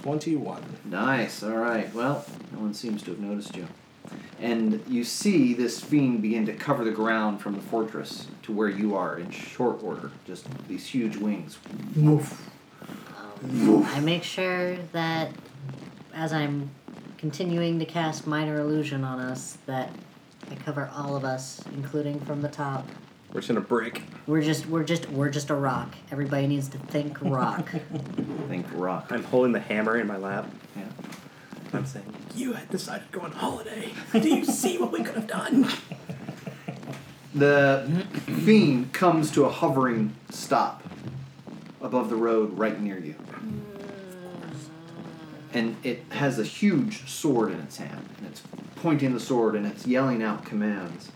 21. 0.02 0.62
Nice. 0.84 1.42
All 1.42 1.56
right. 1.56 1.92
Well, 1.94 2.24
no 2.52 2.58
one 2.58 2.74
seems 2.74 3.02
to 3.04 3.12
have 3.12 3.20
noticed 3.20 3.56
you. 3.56 3.68
And 4.40 4.82
you 4.88 5.04
see 5.04 5.54
this 5.54 5.80
fiend 5.80 6.22
begin 6.22 6.44
to 6.46 6.52
cover 6.52 6.84
the 6.84 6.90
ground 6.90 7.40
from 7.40 7.54
the 7.54 7.60
fortress 7.60 8.26
to 8.42 8.52
where 8.52 8.68
you 8.68 8.96
are 8.96 9.18
in 9.18 9.30
short 9.30 9.82
order. 9.82 10.10
Just 10.26 10.46
these 10.66 10.84
huge 10.86 11.16
wings. 11.16 11.58
Woof. 11.94 12.50
Um, 13.44 13.84
I 13.86 14.00
make 14.00 14.24
sure 14.24 14.76
that 14.92 15.30
as 16.12 16.32
I'm 16.32 16.70
continuing 17.18 17.78
to 17.78 17.84
cast 17.84 18.26
minor 18.26 18.60
illusion 18.60 19.04
on 19.04 19.20
us, 19.20 19.58
that 19.66 19.90
I 20.50 20.56
cover 20.56 20.90
all 20.92 21.14
of 21.14 21.24
us, 21.24 21.62
including 21.74 22.18
from 22.20 22.42
the 22.42 22.48
top. 22.48 22.88
We're 23.32 23.40
just 23.40 23.50
in 23.50 23.56
a 23.56 23.62
break. 23.62 24.02
We're 24.26 24.42
just 24.42 24.66
we're 24.66 24.84
just 24.84 25.08
we're 25.08 25.30
just 25.30 25.48
a 25.48 25.54
rock. 25.54 25.94
Everybody 26.10 26.46
needs 26.46 26.68
to 26.68 26.78
think 26.78 27.18
rock. 27.22 27.70
Think 28.48 28.66
rock. 28.74 29.06
I'm 29.10 29.24
holding 29.24 29.52
the 29.52 29.60
hammer 29.60 29.96
in 29.98 30.06
my 30.06 30.18
lap. 30.18 30.50
Yeah. 30.76 30.84
I'm 31.72 31.86
saying, 31.86 32.04
you 32.34 32.52
had 32.52 32.68
decided 32.68 33.10
to 33.10 33.18
go 33.18 33.24
on 33.24 33.32
holiday. 33.32 33.92
Do 34.12 34.28
you 34.28 34.44
see 34.44 34.76
what 34.76 34.92
we 34.92 35.02
could 35.02 35.14
have 35.14 35.26
done? 35.26 35.66
The 37.34 38.04
fiend 38.44 38.92
comes 38.92 39.30
to 39.30 39.46
a 39.46 39.48
hovering 39.48 40.14
stop 40.28 40.82
above 41.80 42.10
the 42.10 42.16
road 42.16 42.58
right 42.58 42.78
near 42.78 42.98
you. 42.98 43.14
Mm. 43.14 43.60
And 45.54 45.76
it 45.82 46.04
has 46.10 46.38
a 46.38 46.44
huge 46.44 47.08
sword 47.08 47.52
in 47.52 47.60
its 47.60 47.78
hand, 47.78 48.06
and 48.18 48.26
it's 48.26 48.42
pointing 48.76 49.14
the 49.14 49.20
sword 49.20 49.54
and 49.54 49.64
it's 49.66 49.86
yelling 49.86 50.22
out 50.22 50.44
commands. 50.44 51.10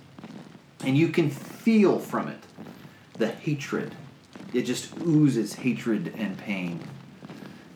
And 0.84 0.96
you 0.96 1.08
can 1.08 1.30
feel 1.30 1.98
from 1.98 2.28
it 2.28 2.38
the 3.14 3.28
hatred. 3.28 3.94
It 4.52 4.62
just 4.62 4.96
oozes 4.98 5.54
hatred 5.54 6.14
and 6.16 6.36
pain 6.38 6.80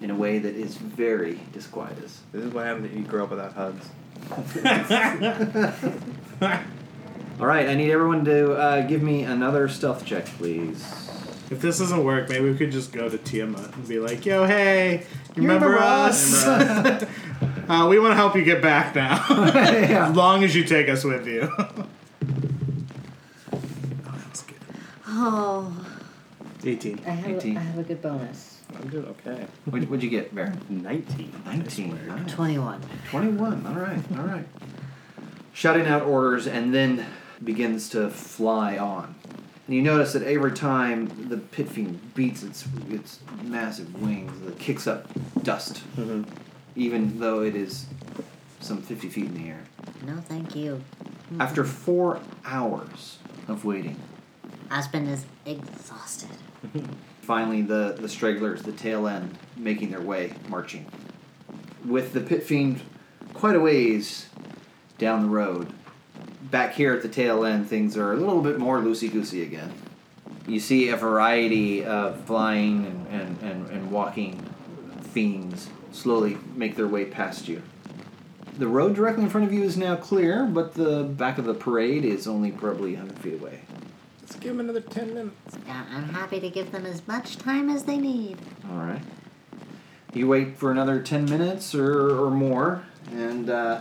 in 0.01 0.11
a 0.11 0.15
way 0.15 0.39
that 0.39 0.55
is 0.55 0.77
very 0.77 1.41
disquieting. 1.53 2.05
This 2.33 2.45
is 2.45 2.53
what 2.53 2.67
happens 2.67 2.87
if 2.87 2.97
you 2.97 3.05
grow 3.05 3.25
up 3.25 3.31
without 3.31 3.53
hugs. 3.53 3.89
All 7.41 7.47
right, 7.47 7.69
I 7.69 7.75
need 7.75 7.91
everyone 7.91 8.25
to 8.27 8.53
uh, 8.53 8.83
give 8.83 9.03
me 9.03 9.23
another 9.23 9.69
stealth 9.69 10.05
check, 10.05 10.27
please. 10.27 10.85
If 11.51 11.61
this 11.61 11.79
doesn't 11.79 12.05
work, 12.05 12.29
maybe 12.29 12.49
we 12.49 12.57
could 12.57 12.71
just 12.71 12.93
go 12.93 13.09
to 13.09 13.19
Tiamat 13.19 13.75
and 13.75 13.89
be 13.89 13.99
like, 13.99 14.25
yo, 14.25 14.47
hey, 14.47 15.05
you 15.35 15.43
remember, 15.43 15.67
remember 15.67 15.85
us? 15.85 16.47
us? 16.47 17.05
uh, 17.69 17.87
we 17.89 17.99
want 17.99 18.13
to 18.13 18.17
help 18.17 18.37
you 18.37 18.45
get 18.45 18.63
back 18.63 18.95
now. 18.95 19.25
As 19.29 20.15
long 20.15 20.45
as 20.45 20.55
you 20.55 20.65
take 20.65 20.89
us 20.89 21.03
with 21.03 21.27
you. 21.27 21.51
Oh, 25.23 25.87
18. 26.65 27.01
I 27.07 27.11
have, 27.11 27.37
18. 27.37 27.57
I 27.57 27.61
have 27.61 27.79
a 27.79 27.83
good 27.83 28.03
bonus. 28.03 28.61
I'm 28.75 28.89
doing 28.89 29.07
okay. 29.07 29.47
What'd, 29.67 29.89
what'd 29.91 30.03
you 30.03 30.11
get, 30.11 30.35
Baron? 30.35 30.59
19. 30.69 31.43
19. 31.45 32.07
Nice. 32.07 32.33
Twenty-one. 32.33 32.81
21. 33.11 33.67
All 33.67 33.75
right, 33.75 34.01
all 34.19 34.25
right. 34.27 34.47
Shouting 35.53 35.87
out 35.87 36.03
orders 36.03 36.47
and 36.47 36.73
then 36.75 37.07
begins 37.43 37.89
to 37.91 38.09
fly 38.11 38.79
on. 38.79 39.15
And 39.67 39.77
you 39.77 39.83
notice 39.83 40.13
that 40.15 40.23
every 40.23 40.53
time 40.53 41.29
the 41.29 41.37
pit 41.37 41.69
fiend 41.69 42.15
beats 42.15 42.43
its 42.43 42.67
its 42.89 43.21
massive 43.45 44.01
wings, 44.01 44.33
it 44.47 44.59
kicks 44.59 44.87
up 44.87 45.07
dust, 45.43 45.83
Mm-hmm. 45.97 46.23
even 46.77 47.19
though 47.21 47.43
it 47.43 47.55
is 47.57 47.87
some 48.61 48.83
50 48.83 49.09
feet 49.09 49.27
in 49.27 49.35
the 49.35 49.49
air. 49.51 49.63
No, 50.07 50.17
thank 50.21 50.55
you. 50.55 50.83
After 51.39 51.65
four 51.65 52.21
hours 52.45 53.19
of 53.49 53.65
waiting, 53.65 53.97
Aspen 54.71 55.07
is 55.07 55.25
exhausted. 55.45 56.31
finally 57.31 57.63
the, 57.63 57.97
the 58.01 58.09
stragglers, 58.09 58.63
the 58.63 58.73
tail 58.73 59.07
end, 59.07 59.39
making 59.57 59.91
their 59.91 60.01
way, 60.01 60.33
marching. 60.49 60.85
With 61.85 62.13
the 62.13 62.21
pit 62.21 62.43
fiend 62.43 62.81
quite 63.35 63.55
a 63.55 63.61
ways 63.61 64.29
down 64.99 65.23
the 65.23 65.29
road. 65.29 65.73
Back 66.51 66.75
here 66.75 66.93
at 66.93 67.03
the 67.03 67.09
tail 67.09 67.45
end, 67.45 67.69
things 67.69 67.97
are 67.97 68.13
a 68.13 68.17
little 68.17 68.43
bit 68.43 68.59
more 68.59 68.81
loosey 68.81 69.11
goosey 69.13 69.43
again. 69.43 69.73
You 70.49 70.59
see 70.59 70.89
a 70.89 70.97
variety 70.97 71.85
of 71.85 72.21
flying 72.25 72.85
and, 72.87 73.07
and, 73.09 73.43
and, 73.43 73.71
and 73.71 73.91
walking 73.93 74.43
fiends 75.13 75.69
slowly 75.93 76.37
make 76.57 76.75
their 76.75 76.89
way 76.89 77.05
past 77.05 77.47
you. 77.47 77.63
The 78.59 78.67
road 78.67 78.97
directly 78.97 79.23
in 79.23 79.31
front 79.31 79.47
of 79.47 79.53
you 79.53 79.63
is 79.63 79.77
now 79.77 79.95
clear, 79.95 80.45
but 80.45 80.75
the 80.75 81.05
back 81.05 81.39
of 81.39 81.45
the 81.45 81.55
parade 81.55 82.05
is 82.05 82.27
only 82.27 82.51
probably 82.51 82.95
100 82.95 83.19
feet 83.21 83.35
away. 83.35 83.61
Let's 84.31 84.39
give 84.45 84.57
them 84.57 84.61
another 84.61 84.81
10 84.81 85.13
minutes. 85.13 85.59
Yeah, 85.67 85.85
I'm 85.91 86.11
happy 86.11 86.39
to 86.39 86.49
give 86.49 86.71
them 86.71 86.87
as 86.87 87.05
much 87.09 87.37
time 87.37 87.69
as 87.69 87.83
they 87.83 87.97
need. 87.99 88.39
All 88.71 88.77
right. 88.79 89.03
You 90.15 90.29
wait 90.29 90.57
for 90.57 90.71
another 90.71 91.03
10 91.03 91.25
minutes 91.25 91.75
or, 91.75 92.27
or 92.27 92.31
more, 92.31 92.85
and 93.11 93.51
uh, 93.51 93.81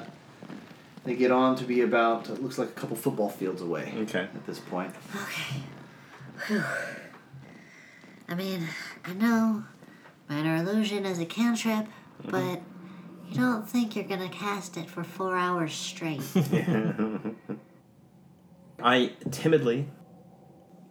they 1.04 1.16
get 1.16 1.30
on 1.30 1.56
to 1.58 1.66
be 1.66 1.82
about, 1.82 2.30
it 2.30 2.42
looks 2.42 2.58
like 2.58 2.70
a 2.70 2.72
couple 2.72 2.96
football 2.96 3.30
fields 3.30 3.62
away 3.62 3.94
Okay. 3.98 4.22
at 4.22 4.48
this 4.48 4.58
point. 4.58 4.92
Okay. 5.16 5.62
Whew. 6.48 6.64
I 8.28 8.34
mean, 8.34 8.66
I 9.06 9.14
know 9.14 9.66
minor 10.28 10.56
illusion 10.56 11.06
is 11.06 11.20
a 11.20 11.28
cantrip, 11.28 11.86
but 12.26 12.60
you 13.30 13.36
don't 13.36 13.70
think 13.70 13.96
you're 13.96 14.04
gonna 14.06 14.30
cast 14.30 14.78
it 14.78 14.90
for 14.90 15.04
four 15.04 15.36
hours 15.38 15.74
straight. 15.76 16.24
I 18.82 19.12
timidly, 19.30 19.88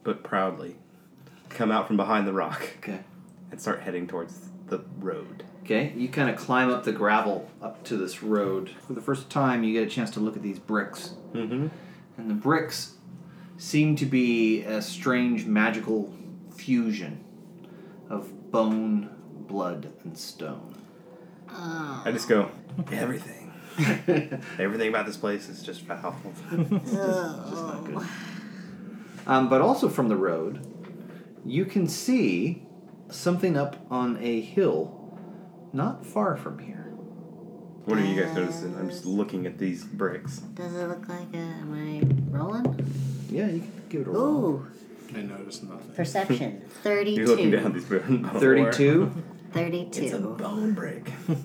but 0.09 0.23
proudly, 0.23 0.75
come 1.51 1.71
out 1.71 1.87
from 1.87 1.99
behind 1.99 2.27
the 2.27 2.33
rock 2.33 2.71
Okay. 2.79 3.01
and 3.51 3.61
start 3.61 3.81
heading 3.83 4.07
towards 4.07 4.49
the 4.69 4.81
road. 4.99 5.45
Okay, 5.65 5.93
you 5.99 6.09
kind 6.09 6.31
of 6.31 6.37
climb 6.37 6.71
up 6.71 6.85
the 6.85 6.93
gravel 6.93 7.51
up 7.61 7.85
to 7.85 7.99
this 7.99 8.23
road. 8.23 8.71
For 8.87 8.95
the 8.95 9.03
first 9.03 9.29
time, 9.29 9.65
you 9.65 9.75
get 9.75 9.87
a 9.87 9.91
chance 9.91 10.11
to 10.13 10.21
look 10.21 10.35
at 10.35 10.43
these 10.43 10.59
bricks. 10.59 11.13
Mm-hmm. 11.35 11.67
And 12.17 12.31
the 12.31 12.35
bricks 12.35 12.95
seem 13.59 13.97
to 13.97 14.07
be 14.07 14.63
a 14.63 14.81
strange 14.81 15.45
magical 15.45 16.15
fusion 16.57 17.23
of 18.09 18.51
bone, 18.51 19.11
blood, 19.47 19.93
and 20.05 20.17
stone. 20.17 20.75
I 21.51 22.11
just 22.13 22.31
go, 22.31 22.51
everything. 22.93 23.53
Everything 24.59 24.89
about 24.89 25.07
this 25.07 25.17
place 25.17 25.49
is 25.49 25.63
just 25.63 25.83
foul. 25.83 26.17
Um, 29.29 29.49
but 29.49 29.61
also 29.61 29.89
from 29.89 30.09
the 30.09 30.17
road, 30.17 30.67
you 31.45 31.65
can 31.65 31.87
see 31.87 32.67
something 33.11 33.57
up 33.57 33.77
on 33.91 34.19
a 34.21 34.41
hill 34.41 35.19
not 35.73 36.05
far 36.05 36.37
from 36.37 36.59
here. 36.59 36.85
What 37.85 37.99
are 37.99 38.05
you 38.05 38.21
guys 38.21 38.35
noticing? 38.35 38.75
I'm 38.77 38.89
just 38.91 39.05
looking 39.07 39.47
at 39.47 39.59
these 39.59 39.85
bricks. 39.85 40.39
Does 40.39 40.75
it 40.75 40.87
look 40.89 41.09
like 41.09 41.33
a. 41.35 41.39
Am 41.39 41.73
I 41.73 42.37
rolling? 42.37 42.65
Yeah, 43.31 43.47
you 43.47 43.61
can 43.61 43.83
give 43.89 44.01
it 44.03 44.09
a 44.09 44.11
roll. 44.11 44.45
Ooh, 44.45 44.67
I 45.15 45.23
noticed 45.23 45.65
nothing. 45.65 45.95
perception. 45.95 46.63
You're 46.85 47.05
looking 47.27 47.51
32. 47.51 47.51
down 47.51 47.73
these 47.73 47.85
bricks. 47.85 48.07
32. 48.41 49.13
32. 49.53 50.19
bone 50.39 50.73
brick. 50.73 51.11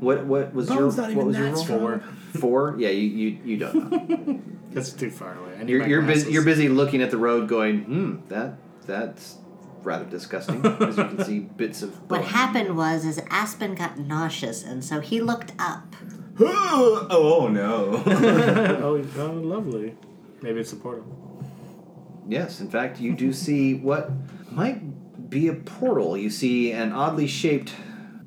What 0.00 0.24
what 0.24 0.54
was 0.54 0.70
your 0.70 0.78
Bone's 0.78 0.96
not 0.96 1.02
what 1.02 1.10
even 1.12 1.26
was 1.26 1.36
your 1.36 1.44
that 1.44 1.54
roll? 1.54 1.62
strong. 1.64 2.00
Four? 2.38 2.76
Yeah, 2.78 2.88
you, 2.88 3.06
you, 3.06 3.38
you 3.44 3.56
don't 3.58 3.90
know. 3.90 4.40
That's 4.72 4.92
too 4.92 5.10
far 5.10 5.34
away. 5.36 5.54
I 5.58 5.64
need 5.64 5.68
You're 5.70 5.80
my 5.80 5.86
you're 5.86 6.02
busy 6.02 6.12
glasses. 6.14 6.32
you're 6.34 6.44
busy 6.44 6.68
looking 6.68 7.02
at 7.02 7.10
the 7.10 7.16
road 7.18 7.48
going, 7.48 7.80
"Hmm, 7.84 8.16
that 8.28 8.54
that's 8.86 9.36
rather 9.82 10.04
disgusting." 10.04 10.64
As 10.64 10.96
you 10.96 11.04
can 11.04 11.24
see 11.24 11.38
bits 11.56 11.82
of 11.82 11.94
What 12.10 12.20
bone. 12.20 12.22
happened 12.24 12.76
was 12.76 13.04
is 13.04 13.20
Aspen 13.30 13.74
got 13.74 13.98
nauseous 13.98 14.62
and 14.64 14.84
so 14.84 15.00
he 15.00 15.20
looked 15.20 15.52
up. 15.58 15.96
oh, 16.40 17.06
oh 17.10 17.48
no. 17.48 18.02
oh, 18.06 19.04
oh, 19.18 19.32
lovely. 19.32 19.96
Maybe 20.42 20.60
it's 20.60 20.72
a 20.72 20.76
portal. 20.76 21.04
Yes, 22.28 22.60
in 22.60 22.68
fact, 22.70 23.00
you 23.00 23.12
do 23.14 23.32
see 23.32 23.74
what 23.74 24.10
might 24.52 25.28
be 25.30 25.48
a 25.48 25.54
portal. 25.54 26.16
You 26.16 26.30
see 26.30 26.70
an 26.72 26.92
oddly 26.92 27.26
shaped 27.26 27.72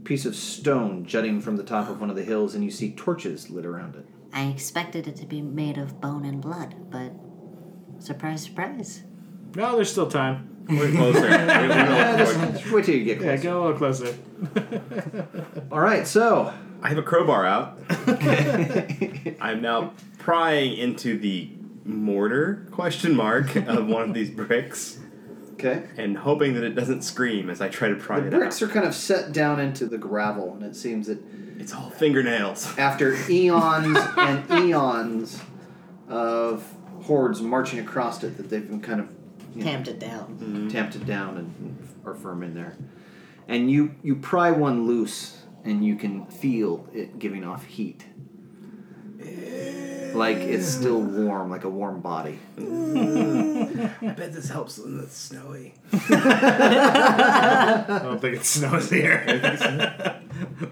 piece 0.03 0.25
of 0.25 0.35
stone 0.35 1.05
jutting 1.05 1.39
from 1.39 1.55
the 1.55 1.63
top 1.63 1.89
of 1.89 2.01
one 2.01 2.09
of 2.09 2.15
the 2.17 2.23
hills, 2.23 2.53
and 2.53 2.63
you 2.63 2.69
see 2.71 2.91
torches 2.91 3.49
lit 3.49 3.65
around 3.65 3.95
it. 3.95 4.05
I 4.33 4.45
expected 4.47 5.07
it 5.07 5.15
to 5.17 5.25
be 5.25 5.41
made 5.41 5.77
of 5.77 6.01
bone 6.01 6.25
and 6.25 6.41
blood, 6.41 6.75
but 6.89 7.11
surprise, 7.99 8.43
surprise. 8.43 9.03
No, 9.55 9.75
there's 9.75 9.91
still 9.91 10.09
time. 10.09 10.49
We're 10.67 10.91
closer. 10.91 11.21
We're- 11.21 11.29
we're 11.29 11.67
Yeah, 11.67 12.17
just, 12.17 12.39
just 12.61 12.71
wait 12.71 12.85
till 12.85 12.95
you 12.95 13.03
get 13.05 13.19
closer. 13.19 13.33
Yeah, 13.33 13.37
closer. 13.37 13.43
go 13.43 13.59
a 13.59 13.63
little 13.63 13.77
closer. 13.77 15.65
All 15.71 15.79
right, 15.79 16.07
so 16.07 16.53
I 16.81 16.89
have 16.89 16.97
a 16.97 17.03
crowbar 17.03 17.45
out. 17.45 17.77
I'm 19.41 19.61
now 19.61 19.93
prying 20.19 20.73
into 20.77 21.17
the 21.17 21.49
mortar 21.85 22.65
question 22.71 23.15
mark 23.15 23.55
of 23.55 23.87
one 23.87 24.03
of 24.03 24.13
these 24.13 24.29
bricks 24.31 24.99
okay. 25.53 25.83
and 25.97 26.17
hoping 26.17 26.53
that 26.53 26.63
it 26.63 26.75
doesn't 26.75 27.01
scream 27.03 27.49
as 27.49 27.61
I 27.61 27.69
try 27.69 27.89
to 27.89 27.95
pry 27.95 28.19
The 28.19 28.23
it 28.23 28.27
out. 28.27 28.31
The 28.31 28.37
bricks 28.39 28.61
are 28.61 28.67
kind 28.67 28.85
of 28.85 28.93
set 28.95 29.31
down 29.31 29.59
into 29.59 29.85
the 29.85 29.97
gravel, 29.97 30.53
and 30.53 30.63
it 30.63 30.75
seems 30.75 31.07
that 31.07 31.19
It's 31.59 31.73
all 31.73 31.89
fingernails. 31.89 32.73
after 32.77 33.15
eons 33.29 33.97
and 34.17 34.51
eons 34.69 35.41
of 36.07 36.63
hordes 37.03 37.41
marching 37.41 37.79
across 37.79 38.23
it, 38.23 38.37
that 38.37 38.49
they've 38.49 38.67
been 38.67 38.81
kind 38.81 38.99
of 38.99 39.09
you 39.55 39.63
know, 39.63 39.71
Tamped 39.71 39.87
it 39.87 39.99
down. 39.99 40.37
Mm-hmm. 40.41 40.67
tamped 40.69 40.95
it 40.95 41.05
down 41.05 41.37
and 41.37 41.77
are 42.05 42.15
firm 42.15 42.41
in 42.43 42.53
there. 42.55 42.75
And 43.47 43.69
you 43.69 43.93
you 44.01 44.15
pry 44.15 44.51
one 44.51 44.87
loose, 44.87 45.43
and 45.63 45.85
you 45.85 45.95
can 45.95 46.25
feel 46.27 46.87
it 46.93 47.19
giving 47.19 47.43
off 47.43 47.65
heat, 47.65 48.05
eh, 49.21 49.82
like 50.13 50.37
it's 50.37 50.67
still 50.67 51.01
warm, 51.01 51.49
like 51.49 51.63
a 51.63 51.69
warm 51.69 52.01
body. 52.01 52.39
I 52.57 52.61
bet 54.01 54.33
this 54.33 54.49
helps 54.49 54.77
when 54.77 54.99
it's 54.99 55.17
snowy. 55.17 55.73
I 55.93 57.99
don't 58.03 58.19
think 58.19 58.37
it 58.37 58.45
snows 58.45 58.89
here. 58.89 60.21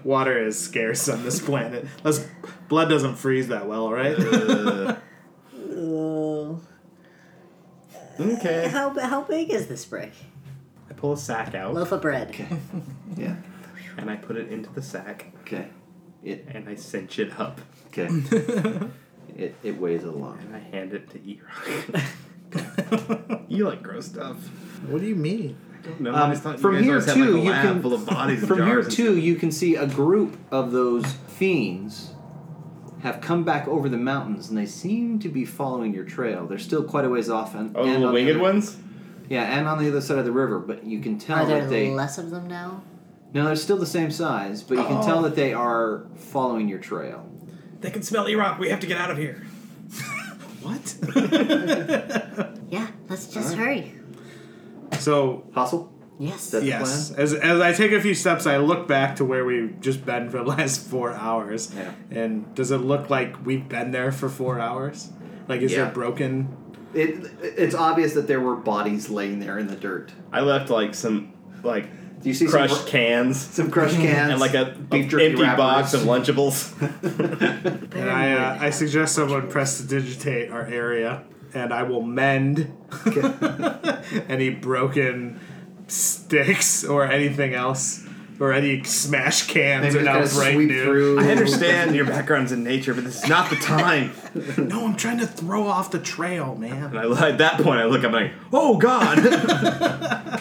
Water 0.04 0.38
is 0.38 0.58
scarce 0.58 1.08
on 1.08 1.22
this 1.24 1.40
planet. 1.40 1.86
Unless 1.98 2.26
blood 2.68 2.88
doesn't 2.88 3.16
freeze 3.16 3.48
that 3.48 3.66
well, 3.66 3.90
right? 3.90 4.16
Uh, 4.18 4.96
okay. 8.20 8.68
How, 8.68 8.90
how 8.98 9.22
big 9.22 9.50
is 9.50 9.66
this 9.66 9.84
brick? 9.84 10.12
I 10.90 10.94
pull 10.94 11.12
a 11.12 11.16
sack 11.16 11.54
out 11.54 11.74
Loaf 11.74 11.92
of 11.92 12.02
bread. 12.02 12.28
Okay. 12.30 12.48
Yeah. 13.16 13.36
and 13.96 14.10
I 14.10 14.16
put 14.16 14.36
it 14.36 14.50
into 14.50 14.70
the 14.72 14.82
sack 14.82 15.32
Okay. 15.42 15.68
It 16.22 16.46
and 16.48 16.68
I 16.68 16.76
cinch 16.76 17.18
it 17.18 17.38
up 17.40 17.60
okay. 17.88 18.08
it 19.36 19.54
it 19.62 19.78
weighs 19.80 20.04
a 20.04 20.10
lot. 20.10 20.38
and 20.40 20.54
I 20.54 20.58
hand 20.58 20.92
it 20.92 21.10
to 21.10 21.18
Erock. 21.18 22.02
you 23.48 23.66
like 23.66 23.82
gross 23.82 24.06
stuff. 24.06 24.36
what 24.88 25.00
do 25.00 25.06
you 25.06 25.16
mean? 25.16 25.56
No, 25.98 26.10
Um, 26.14 26.16
I 26.16 26.30
just 26.30 26.42
thought 26.44 26.60
from 26.60 26.82
here 26.82 26.94
guys 27.00 27.08
always 27.08 27.16
had, 27.18 27.26
too, 27.26 27.34
like, 27.38 27.44
you 27.44 27.50
can 27.52 27.82
full 27.82 27.94
of 27.94 28.06
bodies 28.06 28.46
from 28.46 28.64
here 28.64 28.82
too 28.84 29.16
you 29.18 29.34
can 29.34 29.50
see 29.50 29.74
a 29.74 29.86
group 29.86 30.36
of 30.52 30.70
those 30.70 31.04
fiends 31.26 32.12
have 33.02 33.20
come 33.20 33.42
back 33.42 33.66
over 33.66 33.88
the 33.88 33.96
mountains 33.96 34.48
and 34.48 34.56
they 34.56 34.66
seem 34.66 35.18
to 35.18 35.28
be 35.28 35.44
following 35.44 35.92
your 35.92 36.04
trail. 36.04 36.46
They're 36.46 36.58
still 36.60 36.84
quite 36.84 37.04
a 37.04 37.08
ways 37.08 37.28
off 37.28 37.56
and, 37.56 37.76
Oh, 37.76 37.82
and 37.84 38.00
the 38.02 38.06
on 38.06 38.14
winged 38.14 38.30
other- 38.30 38.38
ones? 38.40 38.76
Yeah, 39.28 39.42
and 39.58 39.66
on 39.66 39.78
the 39.82 39.88
other 39.88 40.00
side 40.00 40.18
of 40.18 40.24
the 40.24 40.30
river, 40.32 40.60
but 40.60 40.84
you 40.84 41.00
can 41.00 41.18
tell 41.18 41.38
Are 41.38 41.46
there 41.46 41.62
that 41.62 41.70
they 41.70 41.90
less 41.90 42.16
of 42.18 42.30
them 42.30 42.46
now? 42.46 42.82
no, 43.34 43.46
they're 43.46 43.56
still 43.56 43.78
the 43.78 43.86
same 43.86 44.10
size, 44.12 44.62
but 44.62 44.76
you 44.78 44.84
can 44.84 44.98
Oh. 44.98 45.02
tell 45.02 45.22
that 45.22 45.34
they 45.34 45.52
are 45.54 46.04
following 46.14 46.68
your 46.68 46.78
trail. 46.78 47.26
They 47.82 47.90
can 47.90 48.02
smell 48.02 48.24
Erock. 48.26 48.58
We 48.58 48.70
have 48.70 48.80
to 48.80 48.86
get 48.86 48.98
out 48.98 49.10
of 49.10 49.18
here. 49.18 49.44
What? 50.62 50.94
Yeah, 52.70 52.86
let's 53.10 53.26
just 53.26 53.54
hurry. 53.54 53.92
so 54.98 55.44
Hustle. 55.54 55.92
Yes. 56.18 56.50
That's- 56.50 56.66
yes, 56.68 57.10
as, 57.10 57.34
as 57.34 57.60
I 57.60 57.72
take 57.72 57.92
a 57.92 58.00
few 58.00 58.14
steps, 58.14 58.46
I 58.46 58.56
look 58.58 58.86
back 58.88 59.16
to 59.16 59.24
where 59.24 59.44
we've 59.44 59.78
just 59.80 60.06
been 60.06 60.30
for 60.30 60.38
the 60.38 60.44
last 60.56 60.86
four 60.88 61.12
hours. 61.12 61.70
Yeah. 61.74 61.92
And 62.10 62.54
does 62.54 62.70
it 62.70 62.78
look 62.78 63.10
like 63.10 63.44
we've 63.44 63.68
been 63.68 63.90
there 63.90 64.12
for 64.12 64.28
four 64.28 64.58
hours? 64.60 65.10
Like, 65.48 65.60
is 65.62 65.72
Yeah. 65.72 65.84
there 65.84 65.92
broken? 65.92 66.56
It 66.94 67.30
it's 67.42 67.74
obvious 67.74 68.14
that 68.14 68.26
there 68.28 68.40
were 68.40 68.54
bodies 68.56 69.10
laying 69.10 69.40
there 69.40 69.58
in 69.58 69.66
the 69.66 69.76
dirt. 69.76 70.12
I 70.32 70.40
left 70.42 70.70
like 70.70 70.94
some 70.94 71.32
like 71.64 71.88
Do 72.22 72.28
you 72.28 72.34
see 72.34 72.46
crushed 72.46 72.84
br- 72.84 72.90
cans 72.90 73.40
Some 73.40 73.70
crushed 73.70 73.96
cans 74.00 74.30
and 74.32 74.40
like 74.40 74.54
a, 74.54 74.76
beef 74.90 75.08
jerky 75.08 75.26
empty 75.26 75.42
box 75.44 75.92
of. 75.94 76.02
Lunchables. 76.02 76.72
And 77.94 78.10
I, 78.10 78.32
uh, 78.32 78.58
I 78.60 78.70
suggest 78.70 79.14
someone 79.14 79.48
prestidigitate 79.50 80.50
our 80.50 80.62
area, 80.66 81.22
and 81.54 81.72
I 81.72 81.82
will 81.84 82.02
mend 82.02 82.72
any 84.28 84.50
broken 84.50 85.38
sticks 85.88 86.84
or 86.84 87.04
anything 87.04 87.54
else, 87.54 88.04
or 88.40 88.52
any 88.52 88.82
smashed 88.82 89.48
cans 89.48 89.94
Maybe 89.94 90.08
are 90.08 90.20
just 90.20 90.34
now 90.34 90.40
bright 90.40 90.54
sweep 90.54 90.68
new. 90.70 90.84
through. 90.84 91.20
I 91.20 91.28
understand 91.30 91.94
your 91.94 92.06
background's 92.06 92.50
in 92.50 92.64
nature, 92.64 92.94
but 92.94 93.04
this 93.04 93.22
is 93.22 93.28
not 93.28 93.50
the 93.50 93.56
time. 93.56 94.12
No, 94.56 94.86
I'm 94.86 94.96
trying 94.96 95.18
to 95.18 95.26
throw 95.26 95.66
off 95.68 95.90
the 95.90 96.00
trail, 96.00 96.56
man. 96.56 96.96
And 96.96 96.98
I, 96.98 97.28
at 97.30 97.38
that 97.38 97.60
point, 97.60 97.80
I 97.80 97.84
look, 97.84 98.04
I'm 98.04 98.12
like, 98.12 98.32
oh 98.52 98.78
god. 98.78 100.40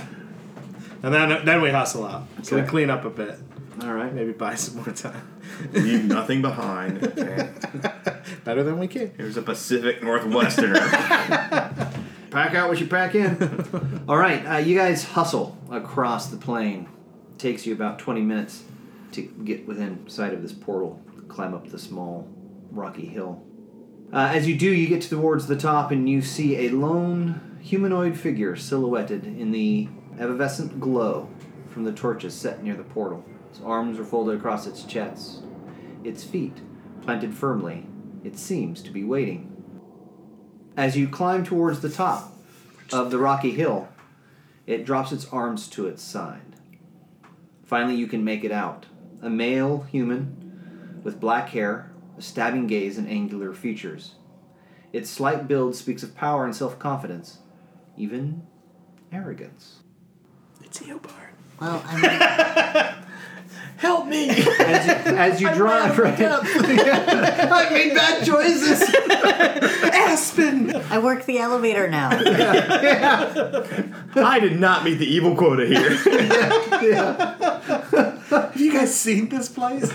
And 1.04 1.14
then 1.14 1.46
then 1.46 1.62
we 1.62 1.70
hustle 1.72 2.06
out. 2.06 2.28
So 2.44 2.56
we 2.56 2.62
Okay. 2.62 2.70
clean 2.70 2.90
up 2.90 3.06
a 3.06 3.10
bit. 3.10 3.38
All 3.84 3.94
right. 3.94 4.14
Maybe 4.14 4.32
buy 4.34 4.56
some 4.56 4.76
more 4.84 4.94
time. 4.94 5.28
Leave 5.74 6.06
nothing 6.06 6.42
behind. 6.42 7.04
Okay. 7.04 7.50
Better 8.44 8.64
than 8.64 8.78
we 8.80 8.88
can. 8.88 9.12
Here's 9.18 9.38
a 9.38 9.42
Pacific 9.42 10.02
Northwesterner. 10.02 10.78
Pack 12.32 12.56
out 12.56 12.70
what 12.70 12.80
you 12.80 12.88
pack 12.88 13.14
in. 13.14 14.04
All 14.08 14.18
right, 14.18 14.46
uh, 14.46 14.58
you 14.58 14.78
guys 14.78 15.04
hustle 15.04 15.58
across 15.70 16.28
the 16.28 16.38
plain. 16.38 16.88
takes 17.38 17.66
you 17.66 17.74
about 17.74 18.00
20 18.00 18.22
minutes 18.22 18.64
to 19.12 19.22
get 19.44 19.68
within 19.68 20.08
sight 20.10 20.34
of 20.34 20.42
this 20.42 20.54
portal. 20.54 21.02
climb 21.28 21.54
up 21.54 21.68
the 21.70 21.78
small 21.80 22.28
rocky 22.72 23.06
hill. 23.06 23.44
Uh, 24.14 24.32
as 24.34 24.48
you 24.48 24.56
do, 24.56 24.70
you 24.72 24.88
get 24.88 25.02
towards 25.02 25.48
the 25.48 25.58
top 25.58 25.92
and 25.92 26.10
you 26.10 26.22
see 26.22 26.56
a 26.66 26.70
lone 26.70 27.58
humanoid 27.62 28.18
figure 28.18 28.56
silhouetted 28.56 29.26
in 29.26 29.52
the 29.52 29.90
evanescent 30.20 30.80
glow 30.80 31.30
from 31.70 31.84
the 31.84 31.92
torches 31.92 32.34
set 32.34 32.64
near 32.64 32.76
the 32.76 32.84
portal. 32.84 33.24
Its 33.50 33.62
arms 33.64 34.00
are 34.00 34.06
folded 34.06 34.38
across 34.38 34.68
its 34.68 34.84
chest, 34.84 35.44
its 36.04 36.24
feet 36.24 36.62
planted 37.02 37.34
firmly. 37.34 37.86
It 38.24 38.38
seems 38.38 38.82
to 38.84 38.92
be 38.92 39.04
waiting. 39.04 39.48
As 40.78 40.96
you 40.96 41.08
climb 41.08 41.44
towards 41.44 41.82
the 41.82 41.90
top 41.90 42.34
of 42.94 43.12
the 43.12 43.18
rocky 43.18 43.52
hill, 43.52 43.90
it 44.68 44.86
drops 44.86 45.12
its 45.12 45.28
arms 45.28 45.68
to 45.70 45.88
its 45.88 46.04
side. 46.04 46.56
Finally, 47.66 47.96
you 47.96 48.08
can 48.08 48.24
make 48.24 48.44
it 48.44 48.52
out. 48.52 48.86
A 49.22 49.30
male 49.30 49.82
human 49.84 51.00
with 51.04 51.20
black 51.20 51.50
hair, 51.50 51.92
a 52.18 52.22
stabbing 52.22 52.68
gaze, 52.68 52.98
and 52.98 53.08
angular 53.10 53.54
features. 53.54 54.16
Its 54.94 55.10
slight 55.10 55.48
build 55.48 55.76
speaks 55.76 56.04
of 56.04 56.16
power 56.16 56.46
and 56.46 56.56
self 56.56 56.78
confidence, 56.78 57.40
even 57.98 58.44
arrogance. 59.12 59.82
It's 60.72 60.80
Eobard. 60.80 61.34
Well, 61.60 61.84
I 61.86 62.96
mean, 62.96 62.96
Help 63.78 64.08
me! 64.08 64.30
As 64.30 64.88
you, 64.88 64.94
as 65.18 65.42
you 65.42 65.54
drive, 65.54 65.98
right? 65.98 66.18
I 66.22 67.70
made 67.72 67.94
bad 67.94 68.26
choices. 68.26 68.82
Aspen! 69.84 70.74
I 70.90 70.98
work 71.00 71.26
the 71.26 71.40
elevator 71.40 71.90
now. 71.90 72.12
I 74.16 74.40
did 74.40 74.62
not 74.62 74.86
meet 74.86 74.94
the 74.96 75.06
evil 75.08 75.36
quota 75.36 75.66
here. 75.66 75.90
Have 78.30 78.56
you 78.56 78.72
guys 78.72 78.96
seen 78.98 79.28
this 79.28 79.50
place? 79.50 79.92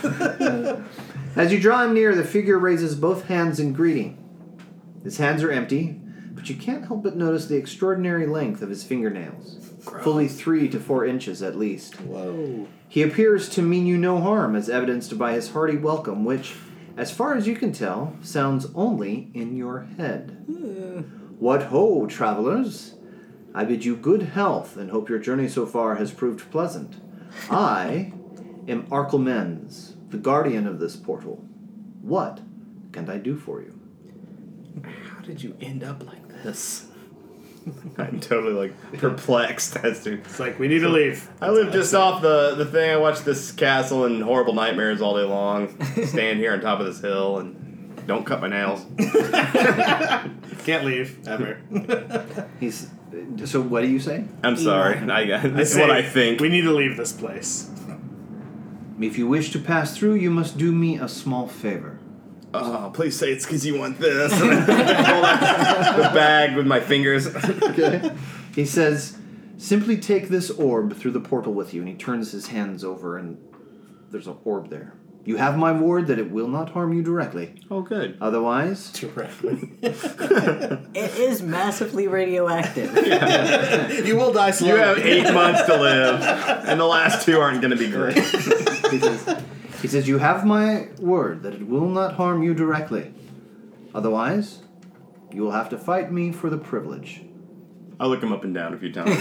As 1.36 1.52
you 1.52 1.58
draw 1.58 1.84
him 1.84 1.94
near, 1.94 2.14
the 2.14 2.22
figure 2.22 2.58
raises 2.58 2.94
both 2.94 3.28
hands 3.28 3.58
in 3.58 3.72
greeting. 3.72 4.18
His 5.04 5.16
hands 5.16 5.42
are 5.42 5.50
empty, 5.50 5.98
but 6.32 6.50
you 6.50 6.56
can't 6.56 6.84
help 6.84 7.02
but 7.02 7.16
notice 7.16 7.46
the 7.46 7.56
extraordinary 7.56 8.26
length 8.26 8.60
of 8.60 8.68
his 8.68 8.84
fingernails. 8.84 9.72
Fully 10.02 10.28
three 10.28 10.68
to 10.68 10.80
four 10.80 11.04
inches 11.04 11.42
at 11.42 11.56
least. 11.56 12.00
Whoa. 12.00 12.66
He 12.88 13.02
appears 13.02 13.48
to 13.50 13.62
mean 13.62 13.86
you 13.86 13.98
no 13.98 14.20
harm, 14.20 14.54
as 14.56 14.68
evidenced 14.68 15.16
by 15.18 15.32
his 15.32 15.50
hearty 15.50 15.76
welcome, 15.76 16.24
which, 16.24 16.54
as 16.96 17.10
far 17.10 17.34
as 17.34 17.46
you 17.46 17.56
can 17.56 17.72
tell, 17.72 18.16
sounds 18.22 18.66
only 18.74 19.30
in 19.34 19.56
your 19.56 19.88
head. 19.96 20.44
Hmm. 20.46 21.00
What 21.38 21.64
ho, 21.64 22.06
travelers! 22.06 22.94
I 23.54 23.64
bid 23.64 23.84
you 23.84 23.96
good 23.96 24.22
health 24.22 24.76
and 24.76 24.90
hope 24.90 25.08
your 25.08 25.18
journey 25.18 25.48
so 25.48 25.66
far 25.66 25.96
has 25.96 26.12
proved 26.12 26.50
pleasant. 26.50 26.96
I 27.50 28.12
am 28.68 28.86
Arkelmens, 28.88 29.94
the 30.10 30.18
guardian 30.18 30.66
of 30.66 30.78
this 30.78 30.96
portal. 30.96 31.44
What 32.02 32.40
can 32.92 33.08
I 33.08 33.18
do 33.18 33.36
for 33.36 33.62
you? 33.62 33.78
How 34.84 35.20
did 35.20 35.42
you 35.42 35.56
end 35.60 35.82
up 35.82 36.06
like 36.06 36.28
this? 36.42 36.86
I'm 37.98 38.20
totally 38.20 38.52
like 38.52 38.98
perplexed 38.98 39.76
as 39.76 40.04
to. 40.04 40.14
It's 40.14 40.38
like, 40.38 40.58
we 40.58 40.68
need 40.68 40.80
to 40.80 40.88
leave. 40.88 41.28
I 41.40 41.50
live 41.50 41.72
just 41.72 41.94
off 41.94 42.22
the, 42.22 42.54
the 42.54 42.64
thing. 42.64 42.90
I 42.90 42.96
watch 42.96 43.20
this 43.20 43.52
castle 43.52 44.04
and 44.04 44.22
horrible 44.22 44.52
nightmares 44.52 45.00
all 45.00 45.16
day 45.16 45.24
long. 45.24 45.80
Stand 46.06 46.38
here 46.38 46.52
on 46.52 46.60
top 46.60 46.80
of 46.80 46.86
this 46.86 47.00
hill 47.00 47.38
and 47.38 48.06
don't 48.06 48.24
cut 48.24 48.40
my 48.40 48.48
nails. 48.48 48.84
Can't 50.64 50.84
leave, 50.84 51.26
ever. 51.26 51.60
He's. 52.60 52.90
So, 53.46 53.62
what 53.62 53.82
do 53.82 53.88
you 53.88 54.00
say? 54.00 54.24
I'm 54.42 54.56
sorry. 54.56 54.98
I, 55.10 55.46
this 55.48 55.72
is 55.72 55.78
what 55.78 55.90
I 55.90 56.02
think. 56.02 56.40
We 56.40 56.48
need 56.48 56.62
to 56.62 56.72
leave 56.72 56.96
this 56.96 57.12
place. 57.12 57.70
If 59.00 59.18
you 59.18 59.26
wish 59.26 59.52
to 59.52 59.58
pass 59.58 59.96
through, 59.96 60.14
you 60.14 60.30
must 60.30 60.56
do 60.56 60.72
me 60.72 60.98
a 60.98 61.08
small 61.08 61.46
favor. 61.46 61.98
Oh, 62.64 62.90
please 62.94 63.16
say 63.18 63.32
it's 63.32 63.44
because 63.44 63.64
you 63.66 63.78
want 63.78 63.98
this. 63.98 64.32
Hold 64.32 64.52
out 64.52 65.96
the 65.96 66.10
bag 66.14 66.56
with 66.56 66.66
my 66.66 66.80
fingers. 66.80 67.26
Okay. 67.26 68.10
he 68.54 68.64
says, 68.64 69.16
simply 69.58 69.96
take 69.96 70.28
this 70.28 70.50
orb 70.50 70.96
through 70.96 71.12
the 71.12 71.20
portal 71.20 71.52
with 71.52 71.72
you, 71.74 71.80
and 71.80 71.88
he 71.88 71.94
turns 71.94 72.32
his 72.32 72.48
hands 72.48 72.84
over, 72.84 73.16
and 73.18 73.38
there's 74.10 74.26
an 74.26 74.36
orb 74.44 74.70
there. 74.70 74.94
You 75.24 75.38
have 75.38 75.58
my 75.58 75.72
word 75.72 76.06
that 76.06 76.20
it 76.20 76.30
will 76.30 76.46
not 76.46 76.70
harm 76.70 76.92
you 76.92 77.02
directly. 77.02 77.60
Oh, 77.68 77.82
good. 77.82 78.16
Otherwise, 78.20 78.92
Directly. 78.92 79.72
It 79.82 81.18
is 81.18 81.42
massively 81.42 82.06
radioactive. 82.06 82.94
you 84.06 84.16
will 84.16 84.32
die 84.32 84.52
slowly. 84.52 84.74
You 84.74 84.78
have 84.78 84.98
eight 84.98 85.34
months 85.34 85.62
to 85.64 85.76
live, 85.76 86.22
and 86.22 86.78
the 86.78 86.84
last 86.86 87.24
two 87.26 87.40
aren't 87.40 87.60
going 87.60 87.72
to 87.72 87.76
be 87.76 87.90
great. 87.90 88.14
he 88.92 89.00
says, 89.00 89.42
he 89.86 89.90
says, 89.92 90.08
you 90.08 90.18
have 90.18 90.44
my 90.44 90.88
word 90.98 91.44
that 91.44 91.54
it 91.54 91.68
will 91.68 91.86
not 91.86 92.14
harm 92.14 92.42
you 92.42 92.54
directly. 92.54 93.14
Otherwise, 93.94 94.62
you 95.32 95.42
will 95.42 95.52
have 95.52 95.68
to 95.68 95.78
fight 95.78 96.10
me 96.10 96.32
for 96.32 96.50
the 96.50 96.58
privilege. 96.58 97.22
I'll 98.00 98.08
look 98.08 98.20
him 98.20 98.32
up 98.32 98.42
and 98.42 98.52
down 98.52 98.74
a 98.74 98.78
few 98.78 98.92
times. 98.92 99.16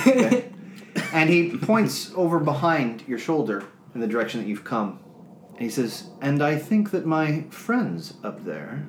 And 1.14 1.30
he 1.30 1.56
points 1.56 2.12
over 2.16 2.40
behind 2.40 3.04
your 3.08 3.20
shoulder 3.20 3.64
in 3.94 4.02
the 4.02 4.08
direction 4.08 4.42
that 4.42 4.48
you've 4.48 4.64
come. 4.64 4.98
And 5.50 5.62
he 5.62 5.70
says, 5.70 6.10
And 6.20 6.42
I 6.42 6.58
think 6.58 6.90
that 6.90 7.06
my 7.06 7.42
friends 7.52 8.16
up 8.24 8.44
there 8.44 8.88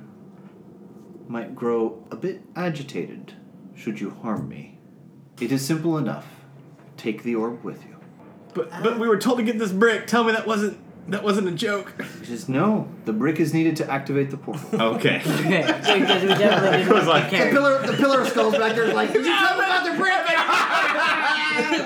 might 1.28 1.54
grow 1.54 2.02
a 2.10 2.16
bit 2.16 2.40
agitated 2.56 3.34
should 3.74 4.00
you 4.00 4.08
harm 4.22 4.48
me. 4.48 4.78
It 5.42 5.52
is 5.52 5.62
simple 5.62 5.98
enough. 5.98 6.26
Take 6.96 7.22
the 7.22 7.34
orb 7.34 7.62
with 7.62 7.84
you. 7.84 7.96
But 8.54 8.70
but 8.82 8.98
we 8.98 9.08
were 9.08 9.18
told 9.18 9.36
to 9.36 9.44
get 9.44 9.58
this 9.58 9.72
brick. 9.72 10.06
Tell 10.06 10.24
me 10.24 10.32
that 10.32 10.46
wasn't 10.46 10.78
that 11.08 11.22
wasn't 11.22 11.48
a 11.48 11.52
joke. 11.52 11.92
He 12.20 12.26
says, 12.26 12.48
No, 12.48 12.88
the 13.04 13.12
brick 13.12 13.38
is 13.40 13.52
needed 13.54 13.76
to 13.76 13.90
activate 13.90 14.30
the 14.30 14.36
portal. 14.36 14.80
Okay. 14.96 15.16
Okay, 15.26 16.00
because 16.00 16.22
we 16.22 16.28
definitely 16.28 16.78
didn't 16.78 16.94
was 16.94 17.06
like- 17.06 17.30
care. 17.30 17.50
pillar, 17.50 17.86
the 17.86 17.92
pillar 17.94 18.20
of 18.22 18.28
skulls 18.28 18.56
back 18.56 18.74
there 18.74 18.84
is 18.84 18.94
like, 18.94 19.12
Did 19.12 19.24
you 19.24 19.36
tell 19.36 19.56
me 19.58 19.64
about 19.64 19.84
the 19.84 19.96
brick? 19.96 20.12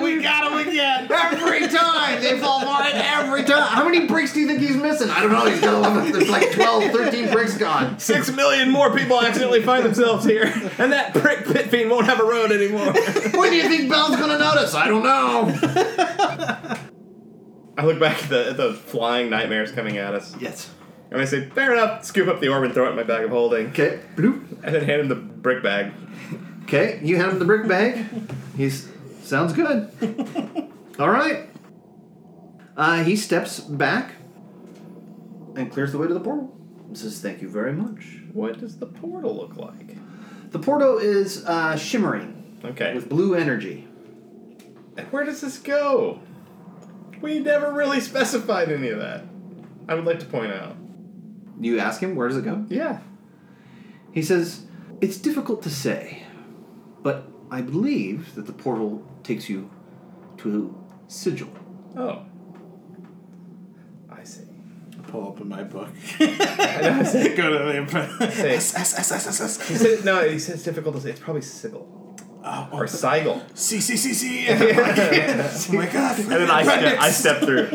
we 0.00 0.22
got 0.22 0.50
him 0.50 0.66
again. 0.68 1.06
Every 1.10 1.68
time 1.68 2.20
they 2.22 2.38
fall 2.40 2.60
for 2.60 2.86
it, 2.88 2.94
every 2.94 3.44
time. 3.44 3.62
How 3.68 3.84
many 3.84 4.06
bricks 4.06 4.32
do 4.32 4.40
you 4.40 4.46
think 4.46 4.60
he's 4.60 4.76
missing? 4.76 5.10
I 5.10 5.20
don't 5.20 5.30
know. 5.30 5.44
He's 5.44 5.60
got 5.60 5.74
a 5.74 5.78
lot 5.78 5.96
of, 6.06 6.12
there's 6.12 6.28
like 6.30 6.52
12, 6.52 6.84
13 6.92 7.30
bricks 7.30 7.56
gone. 7.58 7.98
Six 7.98 8.30
million 8.32 8.70
more 8.70 8.94
people 8.96 9.20
accidentally 9.20 9.62
find 9.62 9.84
themselves 9.84 10.24
here, 10.24 10.44
and 10.78 10.92
that 10.92 11.12
prick 11.14 11.44
pit 11.46 11.68
fiend 11.70 11.90
won't 11.90 12.06
have 12.06 12.18
a 12.20 12.24
road 12.24 12.50
anymore. 12.50 12.92
When 13.38 13.50
do 13.50 13.56
you 13.56 13.68
think 13.68 13.90
Bel's 13.90 14.16
gonna 14.16 14.38
notice? 14.38 14.74
I 14.74 14.88
don't 14.88 15.02
know. 15.02 16.86
I 17.80 17.84
look 17.86 17.98
back 17.98 18.22
at 18.22 18.28
the, 18.28 18.50
at 18.50 18.56
the 18.58 18.74
flying 18.74 19.30
nightmares 19.30 19.72
coming 19.72 19.96
at 19.96 20.12
us, 20.14 20.36
Yes. 20.38 20.70
and 21.10 21.18
I 21.20 21.24
say, 21.24 21.48
"Fair 21.48 21.72
enough." 21.72 22.04
Scoop 22.04 22.28
up 22.28 22.40
the 22.40 22.48
orb 22.48 22.62
and 22.64 22.74
throw 22.74 22.86
it 22.86 22.90
in 22.90 22.96
my 22.96 23.02
bag 23.04 23.24
of 23.24 23.30
holding, 23.30 23.68
Okay. 23.68 24.00
Bloop. 24.16 24.44
and 24.62 24.74
then 24.74 24.84
hand 24.84 25.00
him 25.00 25.08
the 25.08 25.14
brick 25.14 25.62
bag. 25.62 25.92
Okay. 26.64 27.00
You 27.02 27.16
hand 27.16 27.32
him 27.32 27.38
the 27.38 27.44
brick 27.46 27.66
bag. 27.66 28.04
He's 28.56 28.86
sounds 29.22 29.54
good. 29.54 29.90
All 30.98 31.08
right. 31.08 31.48
Uh, 32.76 33.02
he 33.02 33.16
steps 33.16 33.60
back 33.60 34.12
and 35.56 35.72
clears 35.72 35.92
the 35.92 35.98
way 35.98 36.06
to 36.06 36.12
the 36.14 36.20
portal. 36.20 36.54
And 36.86 36.98
says, 36.98 37.20
"Thank 37.20 37.40
you 37.40 37.48
very 37.48 37.72
much." 37.72 38.18
What 38.34 38.60
does 38.60 38.76
the 38.76 38.86
portal 38.86 39.34
look 39.36 39.56
like? 39.56 39.96
The 40.52 40.58
portal 40.58 40.98
is 40.98 41.44
uh, 41.46 41.76
shimmering 41.76 42.58
Okay. 42.64 42.94
with 42.94 43.08
blue 43.08 43.34
energy. 43.34 43.88
And 44.98 45.06
where 45.12 45.24
does 45.24 45.40
this 45.40 45.56
go? 45.56 46.20
We 47.20 47.38
never 47.38 47.72
really 47.72 48.00
specified 48.00 48.70
any 48.70 48.88
of 48.88 48.98
that. 48.98 49.24
I 49.88 49.94
would 49.94 50.04
like 50.04 50.20
to 50.20 50.26
point 50.26 50.52
out. 50.52 50.76
You 51.60 51.78
ask 51.78 52.00
him, 52.02 52.14
"Where 52.16 52.28
does 52.28 52.36
it 52.38 52.44
go?" 52.44 52.64
Yeah. 52.68 53.00
He 54.12 54.22
says, 54.22 54.62
It's 55.00 55.16
difficult 55.18 55.62
to 55.62 55.70
say, 55.70 56.24
but 57.02 57.28
I 57.50 57.60
believe 57.60 58.34
that 58.34 58.46
the 58.46 58.52
portal 58.52 59.06
takes 59.22 59.48
you 59.48 59.70
to 60.38 60.76
Sigil. 61.08 61.48
Oh. 61.96 62.22
I 64.10 64.24
see. 64.24 64.42
I 64.98 65.02
Pull 65.02 65.26
open 65.28 65.48
my 65.48 65.62
book. 65.62 65.88
I 66.20 66.80
know, 66.82 67.00
I 67.00 67.02
see. 67.04 67.34
Go 67.34 67.50
to 67.50 67.86
the 67.86 68.30
Say- 68.32 68.56
S 68.56 68.74
S 68.74 68.98
S 68.98 69.12
S 69.12 69.26
S 69.26 69.40
S. 69.40 69.68
He 69.68 69.74
said, 69.76 70.04
no, 70.04 70.28
he 70.28 70.38
said 70.38 70.56
it's 70.56 70.64
difficult 70.64 70.96
to 70.96 71.00
say. 71.00 71.10
It's 71.10 71.20
probably 71.20 71.42
Sigil. 71.42 71.99
Oh, 72.42 72.68
Or 72.72 72.86
Sigil. 72.86 73.42
C 73.54 73.80
C 73.80 73.96
C 73.96 74.14
C. 74.14 74.46
Oh 74.48 74.54
my 75.72 75.86
god. 75.86 76.16
Oh 76.18 76.22
and 76.22 76.30
then 76.30 76.50
I 76.50 76.62
step, 76.62 77.00
I 77.00 77.10
step 77.10 77.38
through. 77.40 77.68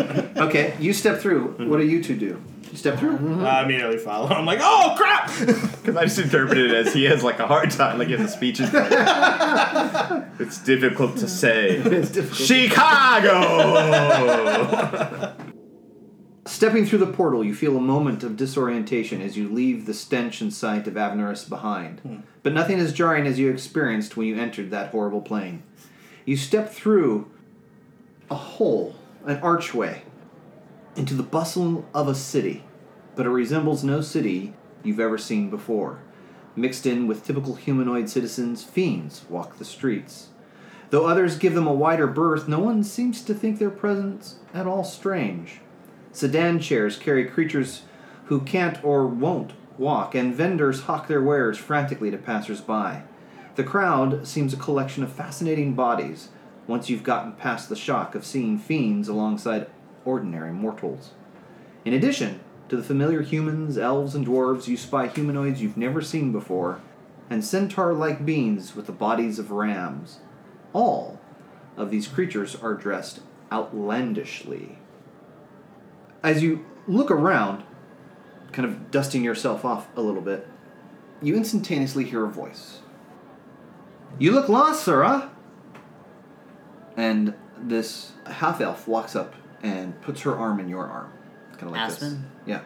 Okay, 0.47 0.73
you 0.79 0.91
step 0.93 1.19
through. 1.19 1.55
What 1.69 1.77
do 1.77 1.85
you 1.85 2.01
two 2.03 2.15
do? 2.15 2.41
You 2.71 2.77
step 2.77 2.97
through? 2.99 3.13
Mm-hmm. 3.17 3.45
I 3.45 3.63
immediately 3.63 3.97
follow. 3.99 4.27
I'm 4.27 4.45
like, 4.45 4.59
oh 4.61 4.95
crap! 4.97 5.29
Because 5.85 5.97
I 5.97 6.05
just 6.05 6.17
interpreted 6.17 6.71
it 6.71 6.87
as 6.87 6.93
he 6.95 7.03
has 7.05 7.23
like 7.23 7.39
a 7.39 7.45
hard 7.45 7.69
time, 7.69 7.99
like 7.99 8.07
he 8.07 8.15
has 8.15 8.29
a 8.31 8.33
speech. 8.33 8.59
impediment. 8.59 10.25
it's 10.39 10.57
difficult 10.63 11.17
to 11.17 11.27
say. 11.27 11.77
It's 11.77 12.09
difficult. 12.09 12.39
Chicago! 12.39 13.35
Stepping 16.47 16.85
through 16.85 16.99
the 16.99 17.07
portal, 17.07 17.43
you 17.43 17.55
feel 17.55 17.75
a 17.75 17.81
moment 17.81 18.23
of 18.23 18.37
disorientation 18.37 19.19
as 19.19 19.35
you 19.35 19.49
leave 19.49 19.85
the 19.85 19.93
stench 19.95 20.41
and 20.41 20.53
sight 20.53 20.85
of 20.87 20.95
Avernus 20.95 21.43
behind. 21.43 21.99
Hmm. 22.01 22.17
But 22.43 22.53
nothing 22.53 22.79
as 22.79 22.93
jarring 22.93 23.25
as 23.25 23.39
you 23.39 23.49
experienced 23.49 24.15
when 24.15 24.27
you 24.27 24.35
entered 24.37 24.69
that 24.69 24.91
horrible 24.91 25.21
plane. 25.21 25.63
You 26.23 26.37
step 26.37 26.69
through 26.69 27.31
a 28.29 28.35
hole, 28.35 28.95
an 29.25 29.37
archway, 29.39 30.03
into 30.95 31.15
the 31.15 31.23
bustle 31.23 31.85
of 31.93 32.07
a 32.07 32.15
city. 32.15 32.63
but 33.15 33.25
it 33.25 33.29
resembles 33.29 33.83
no 33.83 34.01
city 34.01 34.53
you've 34.83 34.99
ever 34.99 35.17
seen 35.17 35.49
before. 35.49 35.99
Mixed 36.55 36.85
in 36.85 37.07
with 37.07 37.25
typical 37.25 37.55
humanoid 37.55 38.09
citizens, 38.09 38.63
fiends 38.63 39.23
walk 39.29 39.57
the 39.57 39.65
streets. 39.65 40.29
Though 40.89 41.07
others 41.07 41.37
give 41.37 41.55
them 41.55 41.67
a 41.67 41.73
wider 41.73 42.07
berth, 42.07 42.47
no 42.47 42.59
one 42.59 42.83
seems 42.83 43.21
to 43.23 43.33
think 43.33 43.57
their 43.57 43.69
presence 43.69 44.35
at 44.53 44.67
all 44.67 44.83
strange. 44.83 45.59
Sedan 46.15 46.61
chairs 46.61 46.97
carry 46.97 47.25
creatures 47.25 47.81
who 48.27 48.39
can't 48.39 48.81
or 48.85 49.05
won't 49.05 49.51
walk, 49.77 50.15
and 50.15 50.33
vendors 50.33 50.83
hawk 50.83 51.09
their 51.09 51.21
wares 51.21 51.57
frantically 51.57 52.09
to 52.09 52.17
passers-by. 52.17 53.01
The 53.55 53.65
crowd 53.65 54.25
seems 54.25 54.53
a 54.53 54.57
collection 54.57 55.03
of 55.03 55.11
fascinating 55.11 55.73
bodies 55.73 56.29
once 56.67 56.89
you've 56.89 57.03
gotten 57.03 57.33
past 57.33 57.67
the 57.67 57.75
shock 57.75 58.15
of 58.15 58.25
seeing 58.25 58.57
fiends 58.57 59.09
alongside 59.09 59.67
ordinary 60.05 60.53
mortals. 60.53 61.11
In 61.83 61.93
addition 61.93 62.39
to 62.69 62.77
the 62.77 62.83
familiar 62.83 63.21
humans, 63.21 63.77
elves, 63.77 64.15
and 64.15 64.25
dwarves, 64.25 64.69
you 64.69 64.77
spy 64.77 65.07
humanoids 65.07 65.61
you've 65.61 65.75
never 65.75 66.01
seen 66.01 66.31
before, 66.31 66.79
and 67.29 67.43
centaur 67.43 67.93
like 67.93 68.25
beings 68.25 68.73
with 68.73 68.85
the 68.85 68.93
bodies 68.93 69.37
of 69.37 69.51
rams. 69.51 70.19
All 70.71 71.19
of 71.75 71.91
these 71.91 72.07
creatures 72.07 72.55
are 72.55 72.73
dressed 72.73 73.19
outlandishly. 73.51 74.77
As 76.25 76.41
you 76.41 76.65
look 76.87 77.11
around, 77.11 77.63
kind 78.51 78.67
of 78.67 78.89
dusting 78.89 79.23
yourself 79.23 79.63
off 79.63 79.87
a 79.95 80.01
little 80.01 80.23
bit, 80.23 80.47
you 81.21 81.35
instantaneously 81.35 82.03
hear 82.03 82.25
a 82.25 82.31
voice. 82.31 82.79
You 84.17 84.31
look 84.31 84.49
lost, 84.49 84.83
sirrah! 84.83 85.29
And 86.97 87.35
this 87.55 88.13
half 88.25 88.59
elf 88.59 88.87
walks 88.87 89.15
up 89.15 89.35
and 89.61 90.01
puts 90.01 90.21
her 90.21 90.35
arm 90.35 90.59
in 90.59 90.67
your 90.67 90.87
arm. 90.87 91.13
Kind 91.51 91.65
of 91.65 91.71
like 91.73 91.81
Aspen? 91.81 92.09
this. 92.13 92.21
Yeah. 92.47 92.61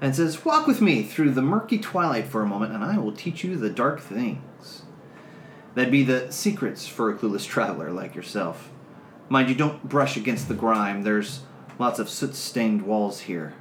And 0.00 0.14
says, 0.14 0.44
Walk 0.44 0.68
with 0.68 0.80
me 0.80 1.02
through 1.02 1.32
the 1.32 1.42
murky 1.42 1.78
twilight 1.78 2.26
for 2.26 2.42
a 2.42 2.46
moment, 2.46 2.72
and 2.72 2.84
I 2.84 2.96
will 2.98 3.12
teach 3.12 3.42
you 3.42 3.56
the 3.56 3.70
dark 3.70 4.00
things. 4.00 4.82
That'd 5.74 5.90
be 5.90 6.04
the 6.04 6.30
secrets 6.30 6.86
for 6.86 7.10
a 7.10 7.18
clueless 7.18 7.44
traveler 7.44 7.90
like 7.90 8.14
yourself. 8.14 8.70
Mind 9.28 9.48
you, 9.48 9.56
don't 9.56 9.88
brush 9.88 10.16
against 10.16 10.46
the 10.46 10.54
grime. 10.54 11.02
There's 11.02 11.40
lots 11.80 11.98
of 11.98 12.08
soot 12.08 12.34
stained 12.36 12.82
walls 12.82 13.20
here. 13.22 13.54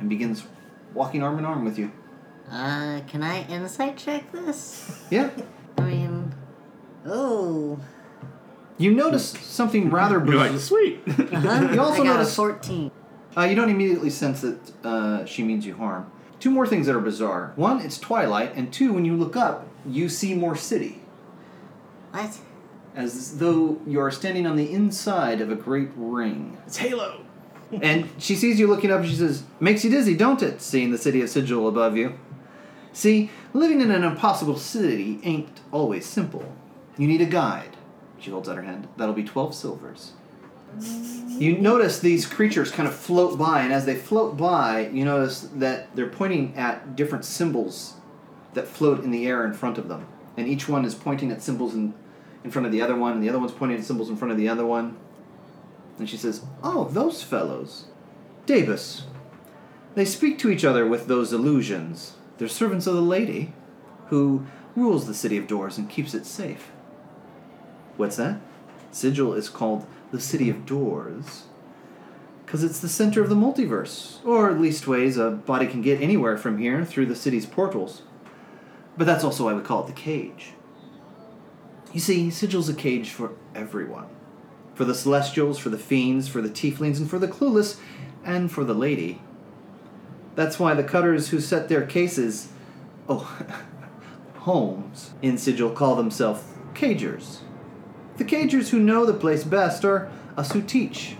And 0.00 0.08
begins 0.08 0.44
walking 0.94 1.22
arm 1.22 1.38
in 1.38 1.44
arm 1.44 1.64
with 1.64 1.78
you. 1.78 1.92
Uh, 2.50 3.00
can 3.06 3.22
I 3.22 3.46
insight 3.48 3.96
check 3.98 4.32
this? 4.32 4.98
Yeah. 5.10 5.30
I 5.78 5.82
mean, 5.82 6.34
oh, 7.06 7.78
You 8.78 8.92
notice 8.94 9.30
something 9.30 9.90
rather 9.90 10.16
You're 10.16 10.24
bizarre. 10.24 10.50
like, 10.50 10.60
sweet. 10.60 11.00
uh-huh. 11.06 11.68
You 11.72 11.80
also 11.80 12.02
I 12.02 12.06
got 12.06 12.14
notice- 12.16 12.32
a 12.32 12.34
fourteen. 12.36 12.90
Uh, 13.36 13.42
you 13.42 13.54
don't 13.54 13.70
immediately 13.70 14.10
sense 14.10 14.40
that 14.40 14.58
uh, 14.82 15.24
she 15.24 15.44
means 15.44 15.64
you 15.64 15.76
harm. 15.76 16.10
Two 16.40 16.50
more 16.50 16.66
things 16.66 16.86
that 16.86 16.96
are 16.96 17.00
bizarre. 17.00 17.52
One, 17.54 17.80
it's 17.80 17.96
twilight, 17.98 18.56
and 18.56 18.72
two, 18.72 18.92
when 18.92 19.04
you 19.04 19.14
look 19.16 19.36
up, 19.36 19.68
you 19.86 20.08
see 20.08 20.34
more 20.34 20.56
city, 20.56 21.00
What? 22.10 22.38
As 22.94 23.38
though 23.38 23.80
you 23.86 24.00
are 24.00 24.10
standing 24.10 24.46
on 24.46 24.56
the 24.56 24.72
inside 24.72 25.40
of 25.40 25.50
a 25.50 25.54
great 25.54 25.90
ring. 25.96 26.58
it's 26.66 26.78
Halo. 26.78 27.24
And 27.82 28.08
she 28.18 28.34
sees 28.34 28.58
you 28.58 28.66
looking 28.66 28.90
up 28.90 29.00
and 29.00 29.08
she 29.08 29.14
says, 29.14 29.44
Makes 29.60 29.84
you 29.84 29.90
dizzy, 29.90 30.16
don't 30.16 30.42
it? 30.42 30.60
Seeing 30.60 30.90
the 30.90 30.98
city 30.98 31.22
of 31.22 31.30
Sigil 31.30 31.68
above 31.68 31.96
you. 31.96 32.18
See, 32.92 33.30
living 33.54 33.80
in 33.80 33.92
an 33.92 34.02
impossible 34.02 34.56
city 34.58 35.20
ain't 35.22 35.60
always 35.70 36.04
simple. 36.04 36.52
You 36.98 37.06
need 37.06 37.20
a 37.20 37.26
guide. 37.26 37.76
She 38.18 38.32
holds 38.32 38.48
out 38.48 38.56
her 38.56 38.62
hand. 38.62 38.88
That'll 38.96 39.14
be 39.14 39.22
12 39.22 39.54
silvers. 39.54 40.12
You 41.28 41.58
notice 41.58 41.98
these 41.98 42.26
creatures 42.26 42.70
kind 42.70 42.88
of 42.88 42.94
float 42.94 43.38
by, 43.38 43.62
and 43.62 43.72
as 43.72 43.86
they 43.86 43.96
float 43.96 44.36
by, 44.36 44.88
you 44.88 45.04
notice 45.04 45.48
that 45.54 45.94
they're 45.96 46.08
pointing 46.08 46.54
at 46.56 46.94
different 46.96 47.24
symbols 47.24 47.94
that 48.54 48.68
float 48.68 49.02
in 49.02 49.10
the 49.10 49.26
air 49.26 49.44
in 49.44 49.52
front 49.52 49.78
of 49.78 49.88
them. 49.88 50.06
And 50.36 50.46
each 50.46 50.68
one 50.68 50.84
is 50.84 50.94
pointing 50.94 51.30
at 51.32 51.42
symbols 51.42 51.74
in, 51.74 51.94
in 52.44 52.50
front 52.50 52.66
of 52.66 52.72
the 52.72 52.82
other 52.82 52.96
one, 52.96 53.12
and 53.12 53.22
the 53.22 53.28
other 53.28 53.38
one's 53.38 53.52
pointing 53.52 53.78
at 53.78 53.84
symbols 53.84 54.10
in 54.10 54.16
front 54.16 54.32
of 54.32 54.38
the 54.38 54.48
other 54.48 54.66
one. 54.66 54.96
And 55.98 56.08
she 56.08 56.16
says, 56.16 56.42
Oh, 56.62 56.84
those 56.84 57.22
fellows. 57.22 57.86
dabus. 58.46 59.02
They 59.94 60.04
speak 60.04 60.38
to 60.38 60.50
each 60.50 60.64
other 60.64 60.86
with 60.86 61.06
those 61.06 61.32
illusions. 61.32 62.14
They're 62.38 62.48
servants 62.48 62.86
of 62.86 62.94
the 62.94 63.02
lady, 63.02 63.52
who 64.06 64.46
rules 64.74 65.06
the 65.06 65.14
city 65.14 65.36
of 65.36 65.46
doors 65.46 65.76
and 65.76 65.90
keeps 65.90 66.14
it 66.14 66.24
safe. 66.24 66.70
What's 67.96 68.16
that? 68.16 68.40
Sigil 68.92 69.34
is 69.34 69.48
called 69.48 69.86
the 70.10 70.20
City 70.20 70.48
of 70.48 70.64
Doors 70.64 71.44
because 72.50 72.64
it's 72.64 72.80
the 72.80 72.88
center 72.88 73.22
of 73.22 73.28
the 73.28 73.36
multiverse, 73.36 74.18
or 74.26 74.50
at 74.50 74.60
least 74.60 74.88
ways 74.88 75.16
a 75.16 75.30
body 75.30 75.68
can 75.68 75.82
get 75.82 76.02
anywhere 76.02 76.36
from 76.36 76.58
here 76.58 76.84
through 76.84 77.06
the 77.06 77.14
city's 77.14 77.46
portals. 77.46 78.02
But 78.96 79.06
that's 79.06 79.22
also 79.22 79.44
why 79.44 79.54
we 79.54 79.62
call 79.62 79.84
it 79.84 79.86
the 79.86 79.92
cage. 79.92 80.54
You 81.92 82.00
see, 82.00 82.30
Sigil's 82.30 82.68
a 82.68 82.74
cage 82.74 83.10
for 83.10 83.32
everyone 83.54 84.06
for 84.80 84.86
the 84.86 84.94
celestials, 84.94 85.58
for 85.58 85.68
the 85.68 85.76
fiends, 85.76 86.26
for 86.26 86.40
the 86.40 86.48
tieflings, 86.48 86.96
and 86.96 87.10
for 87.10 87.18
the 87.18 87.28
clueless, 87.28 87.78
and 88.24 88.50
for 88.50 88.64
the 88.64 88.72
lady. 88.72 89.20
That's 90.36 90.58
why 90.58 90.72
the 90.72 90.82
cutters 90.82 91.28
who 91.28 91.38
set 91.38 91.68
their 91.68 91.84
cases, 91.84 92.48
oh, 93.06 93.38
homes 94.38 95.10
in 95.20 95.36
Sigil 95.36 95.72
call 95.72 95.96
themselves 95.96 96.42
cagers. 96.72 97.40
The 98.16 98.24
cagers 98.24 98.70
who 98.70 98.78
know 98.78 99.04
the 99.04 99.12
place 99.12 99.44
best 99.44 99.84
are 99.84 100.10
us 100.34 100.52
who 100.52 100.62
teach. 100.62 101.16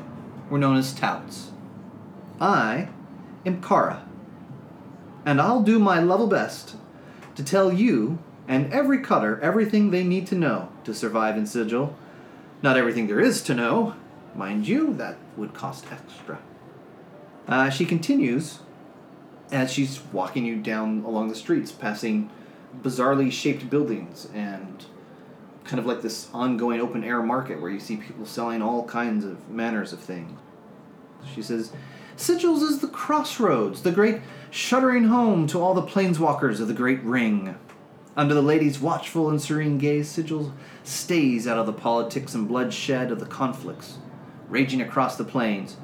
We're 0.48 0.56
known 0.56 0.78
as 0.78 0.94
touts. 0.94 1.50
I 2.40 2.88
am 3.44 3.60
Kara, 3.60 4.06
and 5.26 5.38
I'll 5.38 5.62
do 5.62 5.78
my 5.78 6.00
level 6.00 6.28
best 6.28 6.76
to 7.34 7.44
tell 7.44 7.70
you 7.70 8.20
and 8.50 8.72
every 8.72 8.98
cutter 8.98 9.38
everything 9.40 9.92
they 9.92 10.02
need 10.02 10.26
to 10.26 10.34
know 10.34 10.70
to 10.82 10.92
survive 10.92 11.36
in 11.36 11.46
Sigil. 11.46 11.96
Not 12.62 12.76
everything 12.76 13.06
there 13.06 13.20
is 13.20 13.42
to 13.42 13.54
know, 13.54 13.94
mind 14.34 14.66
you, 14.66 14.92
that 14.94 15.16
would 15.36 15.54
cost 15.54 15.86
extra. 15.92 16.40
Uh, 17.46 17.70
she 17.70 17.86
continues 17.86 18.58
as 19.52 19.72
she's 19.72 20.00
walking 20.12 20.44
you 20.44 20.56
down 20.56 21.04
along 21.04 21.28
the 21.28 21.34
streets, 21.36 21.70
passing 21.70 22.28
bizarrely 22.82 23.30
shaped 23.30 23.70
buildings 23.70 24.28
and 24.34 24.84
kind 25.62 25.78
of 25.78 25.86
like 25.86 26.02
this 26.02 26.28
ongoing 26.34 26.80
open 26.80 27.04
air 27.04 27.22
market 27.22 27.60
where 27.60 27.70
you 27.70 27.78
see 27.78 27.98
people 27.98 28.26
selling 28.26 28.62
all 28.62 28.84
kinds 28.84 29.24
of 29.24 29.48
manners 29.48 29.92
of 29.92 30.00
things. 30.00 30.36
She 31.32 31.42
says, 31.42 31.72
Sigils 32.16 32.62
is 32.62 32.80
the 32.80 32.88
crossroads, 32.88 33.82
the 33.82 33.92
great 33.92 34.22
shuddering 34.50 35.04
home 35.04 35.46
to 35.46 35.60
all 35.60 35.72
the 35.72 35.82
planeswalkers 35.82 36.60
of 36.60 36.66
the 36.66 36.74
Great 36.74 37.02
Ring. 37.04 37.54
Under 38.16 38.34
the 38.34 38.42
lady's 38.42 38.80
watchful 38.80 39.30
and 39.30 39.40
serene 39.40 39.78
gaze, 39.78 40.08
Sigil 40.08 40.52
stays 40.82 41.46
out 41.46 41.58
of 41.58 41.66
the 41.66 41.72
politics 41.72 42.34
and 42.34 42.48
bloodshed 42.48 43.12
of 43.12 43.20
the 43.20 43.26
conflicts 43.26 43.98
raging 44.50 44.82
across 44.82 45.16
the 45.16 45.24
planes, 45.24 45.76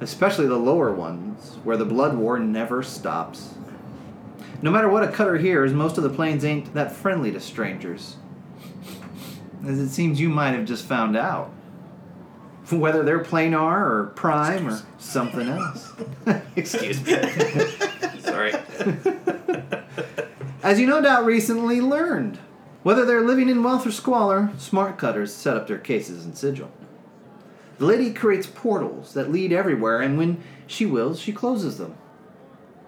especially 0.00 0.46
the 0.46 0.56
lower 0.56 0.92
ones, 0.92 1.58
where 1.62 1.76
the 1.76 1.84
blood 1.84 2.16
war 2.16 2.38
never 2.38 2.82
stops. 2.82 3.54
No 4.60 4.70
matter 4.70 4.88
what 4.88 5.04
a 5.04 5.08
cutter 5.08 5.36
hears, 5.36 5.72
most 5.72 5.98
of 5.98 6.02
the 6.02 6.10
planes 6.10 6.44
ain't 6.44 6.74
that 6.74 6.90
friendly 6.90 7.30
to 7.30 7.38
strangers. 7.38 8.16
As 9.64 9.78
it 9.78 9.90
seems 9.90 10.20
you 10.20 10.28
might 10.28 10.52
have 10.52 10.64
just 10.64 10.84
found 10.84 11.16
out. 11.16 11.52
Whether 12.70 13.02
they're 13.02 13.22
planar 13.22 13.90
or 13.90 14.12
prime 14.14 14.68
or 14.68 14.82
something 14.98 15.48
else. 15.48 15.92
Excuse 16.56 17.04
me. 17.04 17.14
Sorry. 18.20 18.52
As 20.68 20.78
you 20.78 20.86
no 20.86 21.00
doubt 21.00 21.24
recently 21.24 21.80
learned, 21.80 22.36
whether 22.82 23.06
they're 23.06 23.24
living 23.24 23.48
in 23.48 23.62
wealth 23.62 23.86
or 23.86 23.90
squalor, 23.90 24.52
smart 24.58 24.98
cutters 24.98 25.32
set 25.32 25.56
up 25.56 25.66
their 25.66 25.78
cases 25.78 26.26
in 26.26 26.34
sigil. 26.34 26.70
The 27.78 27.86
lady 27.86 28.12
creates 28.12 28.46
portals 28.46 29.14
that 29.14 29.32
lead 29.32 29.50
everywhere, 29.50 30.02
and 30.02 30.18
when 30.18 30.44
she 30.66 30.84
wills, 30.84 31.20
she 31.20 31.32
closes 31.32 31.78
them. 31.78 31.96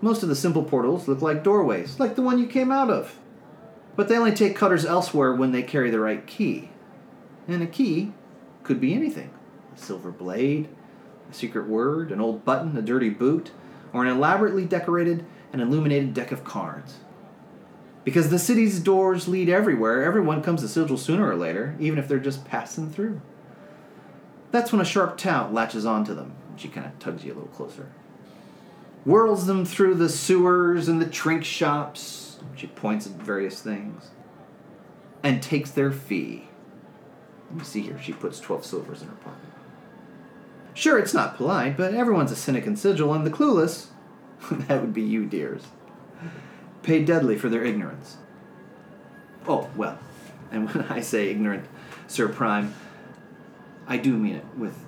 Most 0.03 0.23
of 0.23 0.29
the 0.29 0.37
simple 0.37 0.63
portals 0.63 1.09
look 1.09 1.23
like 1.23 1.43
doorways, 1.43 1.99
like 1.99 2.17
the 2.17 2.23
one 2.23 2.39
you 2.39 2.47
came 2.47 2.71
out 2.71 2.91
of. 2.91 3.19
But 3.97 4.11
they 4.11 4.19
only 4.19 4.33
take 4.33 4.55
cutters 4.55 4.85
elsewhere 4.85 5.35
when 5.35 5.53
they 5.53 5.63
carry 5.63 5.91
the 5.91 6.01
right 6.01 6.27
key. 6.27 6.69
And 7.49 7.63
a 7.63 7.67
key 7.67 8.13
could 8.63 8.79
be 8.79 8.93
anything 8.93 9.31
a 9.75 9.79
silver 9.79 10.11
blade, 10.11 10.69
a 11.31 11.33
secret 11.33 11.67
word, 11.67 12.13
an 12.13 12.21
old 12.21 12.45
button, 12.45 12.77
a 12.77 12.83
dirty 12.83 13.09
boot, 13.09 13.53
or 13.95 14.05
an 14.05 14.15
elaborately 14.15 14.67
decorated 14.67 15.25
and 15.51 15.63
illuminated 15.63 16.13
deck 16.13 16.31
of 16.31 16.45
cards. 16.45 16.97
Because 18.05 18.31
the 18.31 18.39
city's 18.39 18.81
doors 18.81 19.29
lead 19.29 19.49
everywhere, 19.49 20.03
everyone 20.03 20.43
comes 20.43 20.63
to 20.63 20.69
Sigil 20.69 20.97
sooner 20.97 21.29
or 21.29 21.37
later, 21.37 21.77
even 21.79 21.99
if 21.99 22.09
they're 22.09 22.19
just 22.19 22.45
passing 22.47 22.91
through. 22.91 23.21
That's 24.51 24.73
when 24.73 24.81
a 24.81 24.85
sharp 24.85 25.17
tout 25.17 25.53
latches 25.53 25.85
onto 25.85 26.15
them. 26.15 26.33
She 26.57 26.69
kind 26.69 26.87
of 26.87 26.99
tugs 26.99 27.25
you 27.25 27.33
a 27.33 27.35
little 27.35 27.51
closer. 27.51 27.89
Whirls 29.05 29.47
them 29.47 29.65
through 29.65 29.95
the 29.95 30.09
sewers 30.09 30.89
and 30.89 31.01
the 31.01 31.07
trink 31.07 31.45
shops. 31.45 32.39
She 32.57 32.67
points 32.67 33.07
at 33.07 33.13
various 33.13 33.63
things. 33.63 34.11
And 35.23 35.43
takes 35.43 35.71
their 35.71 35.93
fee. 35.93 36.49
Let 37.51 37.59
me 37.59 37.65
see 37.65 37.83
here. 37.83 38.01
She 38.03 38.13
puts 38.13 38.41
12 38.41 38.65
silvers 38.65 39.03
in 39.03 39.09
her 39.09 39.15
pocket. 39.17 39.49
Sure, 40.73 40.99
it's 40.99 41.15
not 41.15 41.37
polite, 41.37 41.77
but 41.77 41.95
everyone's 41.95 42.33
a 42.33 42.37
cynic 42.37 42.67
in 42.67 42.77
Sigil, 42.77 43.13
and 43.13 43.27
the 43.27 43.31
clueless, 43.31 43.89
that 44.51 44.81
would 44.81 44.95
be 44.95 45.03
you, 45.03 45.27
dears. 45.27 45.65
Pay 46.83 47.05
deadly 47.05 47.37
for 47.37 47.49
their 47.49 47.65
ignorance. 47.65 48.17
Oh, 49.47 49.69
well, 49.77 49.99
and 50.53 50.73
when 50.73 50.85
I 50.87 51.01
say 51.01 51.31
ignorant, 51.31 51.67
Sir 52.07 52.29
Prime, 52.29 52.75
I 53.87 53.97
do 53.97 54.17
mean 54.17 54.37
it 54.37 54.45
with 54.57 54.79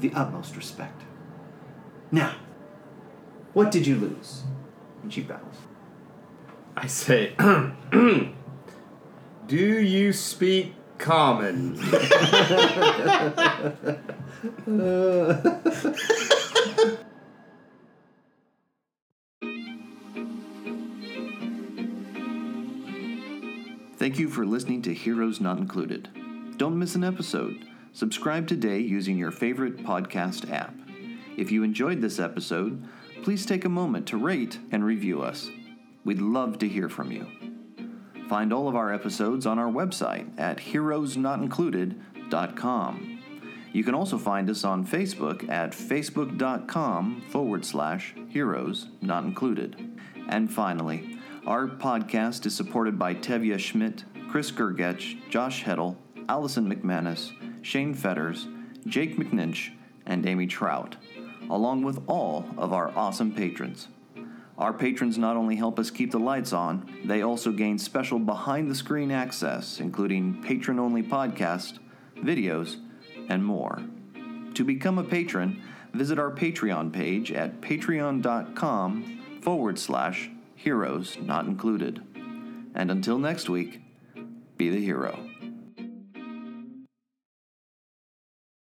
the 0.00 0.12
utmost 0.14 0.56
respect. 0.56 1.02
Now, 2.10 2.34
what 3.52 3.70
did 3.70 3.86
you 3.86 3.96
lose? 3.96 4.42
And 5.02 5.12
she 5.12 5.22
bows. 5.22 5.40
I 6.76 6.86
say, 6.86 7.34
Do 7.90 9.56
you 9.56 10.12
speak 10.12 10.74
common? 10.98 11.76
Thank 24.00 24.18
you 24.18 24.28
for 24.30 24.46
listening 24.46 24.80
to 24.82 24.94
Heroes 24.94 25.40
Not 25.42 25.58
Included. 25.58 26.08
Don't 26.56 26.78
miss 26.78 26.94
an 26.94 27.04
episode. 27.04 27.66
Subscribe 27.92 28.48
today 28.48 28.78
using 28.78 29.18
your 29.18 29.30
favorite 29.30 29.76
podcast 29.76 30.50
app. 30.50 30.74
If 31.36 31.52
you 31.52 31.62
enjoyed 31.62 32.00
this 32.00 32.18
episode, 32.18 32.82
please 33.22 33.44
take 33.44 33.66
a 33.66 33.68
moment 33.68 34.06
to 34.06 34.16
rate 34.16 34.58
and 34.72 34.86
review 34.86 35.20
us. 35.20 35.50
We'd 36.02 36.22
love 36.22 36.58
to 36.60 36.66
hear 36.66 36.88
from 36.88 37.12
you. 37.12 37.26
Find 38.26 38.54
all 38.54 38.68
of 38.68 38.74
our 38.74 38.90
episodes 38.90 39.44
on 39.44 39.58
our 39.58 39.70
website 39.70 40.30
at 40.40 40.56
heroesnotincluded.com. 40.56 43.18
You 43.74 43.84
can 43.84 43.94
also 43.94 44.16
find 44.16 44.48
us 44.48 44.64
on 44.64 44.86
Facebook 44.86 45.46
at 45.50 45.72
facebook.com 45.72 47.20
forward 47.28 47.66
slash 47.66 48.14
heroes 48.30 48.88
not 49.02 49.24
included. 49.24 50.00
And 50.26 50.50
finally, 50.50 51.19
our 51.50 51.66
podcast 51.66 52.46
is 52.46 52.54
supported 52.54 52.96
by 52.96 53.12
Tevya 53.12 53.58
Schmidt, 53.58 54.04
Chris 54.28 54.52
Gergetch, 54.52 55.18
Josh 55.30 55.64
Heddle, 55.64 55.96
Allison 56.28 56.72
McManus, 56.72 57.32
Shane 57.60 57.92
Fetters, 57.92 58.46
Jake 58.86 59.16
McNinch, 59.16 59.72
and 60.06 60.24
Amy 60.26 60.46
Trout, 60.46 60.94
along 61.50 61.82
with 61.82 62.04
all 62.06 62.46
of 62.56 62.72
our 62.72 62.96
awesome 62.96 63.34
patrons. 63.34 63.88
Our 64.58 64.72
patrons 64.72 65.18
not 65.18 65.36
only 65.36 65.56
help 65.56 65.80
us 65.80 65.90
keep 65.90 66.12
the 66.12 66.20
lights 66.20 66.52
on, 66.52 66.88
they 67.04 67.22
also 67.22 67.50
gain 67.50 67.78
special 67.78 68.20
behind 68.20 68.70
the 68.70 68.76
screen 68.76 69.10
access, 69.10 69.80
including 69.80 70.40
patron 70.44 70.78
only 70.78 71.02
podcast, 71.02 71.80
videos, 72.18 72.76
and 73.28 73.44
more. 73.44 73.82
To 74.54 74.62
become 74.62 74.98
a 74.98 75.04
patron, 75.04 75.60
visit 75.94 76.16
our 76.16 76.30
Patreon 76.30 76.92
page 76.92 77.32
at 77.32 77.60
patreon.com 77.60 79.40
forward 79.42 79.80
slash 79.80 80.30
heroes 80.62 81.16
not 81.20 81.46
included. 81.46 82.02
And 82.74 82.90
until 82.90 83.18
next 83.18 83.48
week, 83.48 83.80
be 84.58 84.68
the 84.68 84.84
hero. 84.84 85.29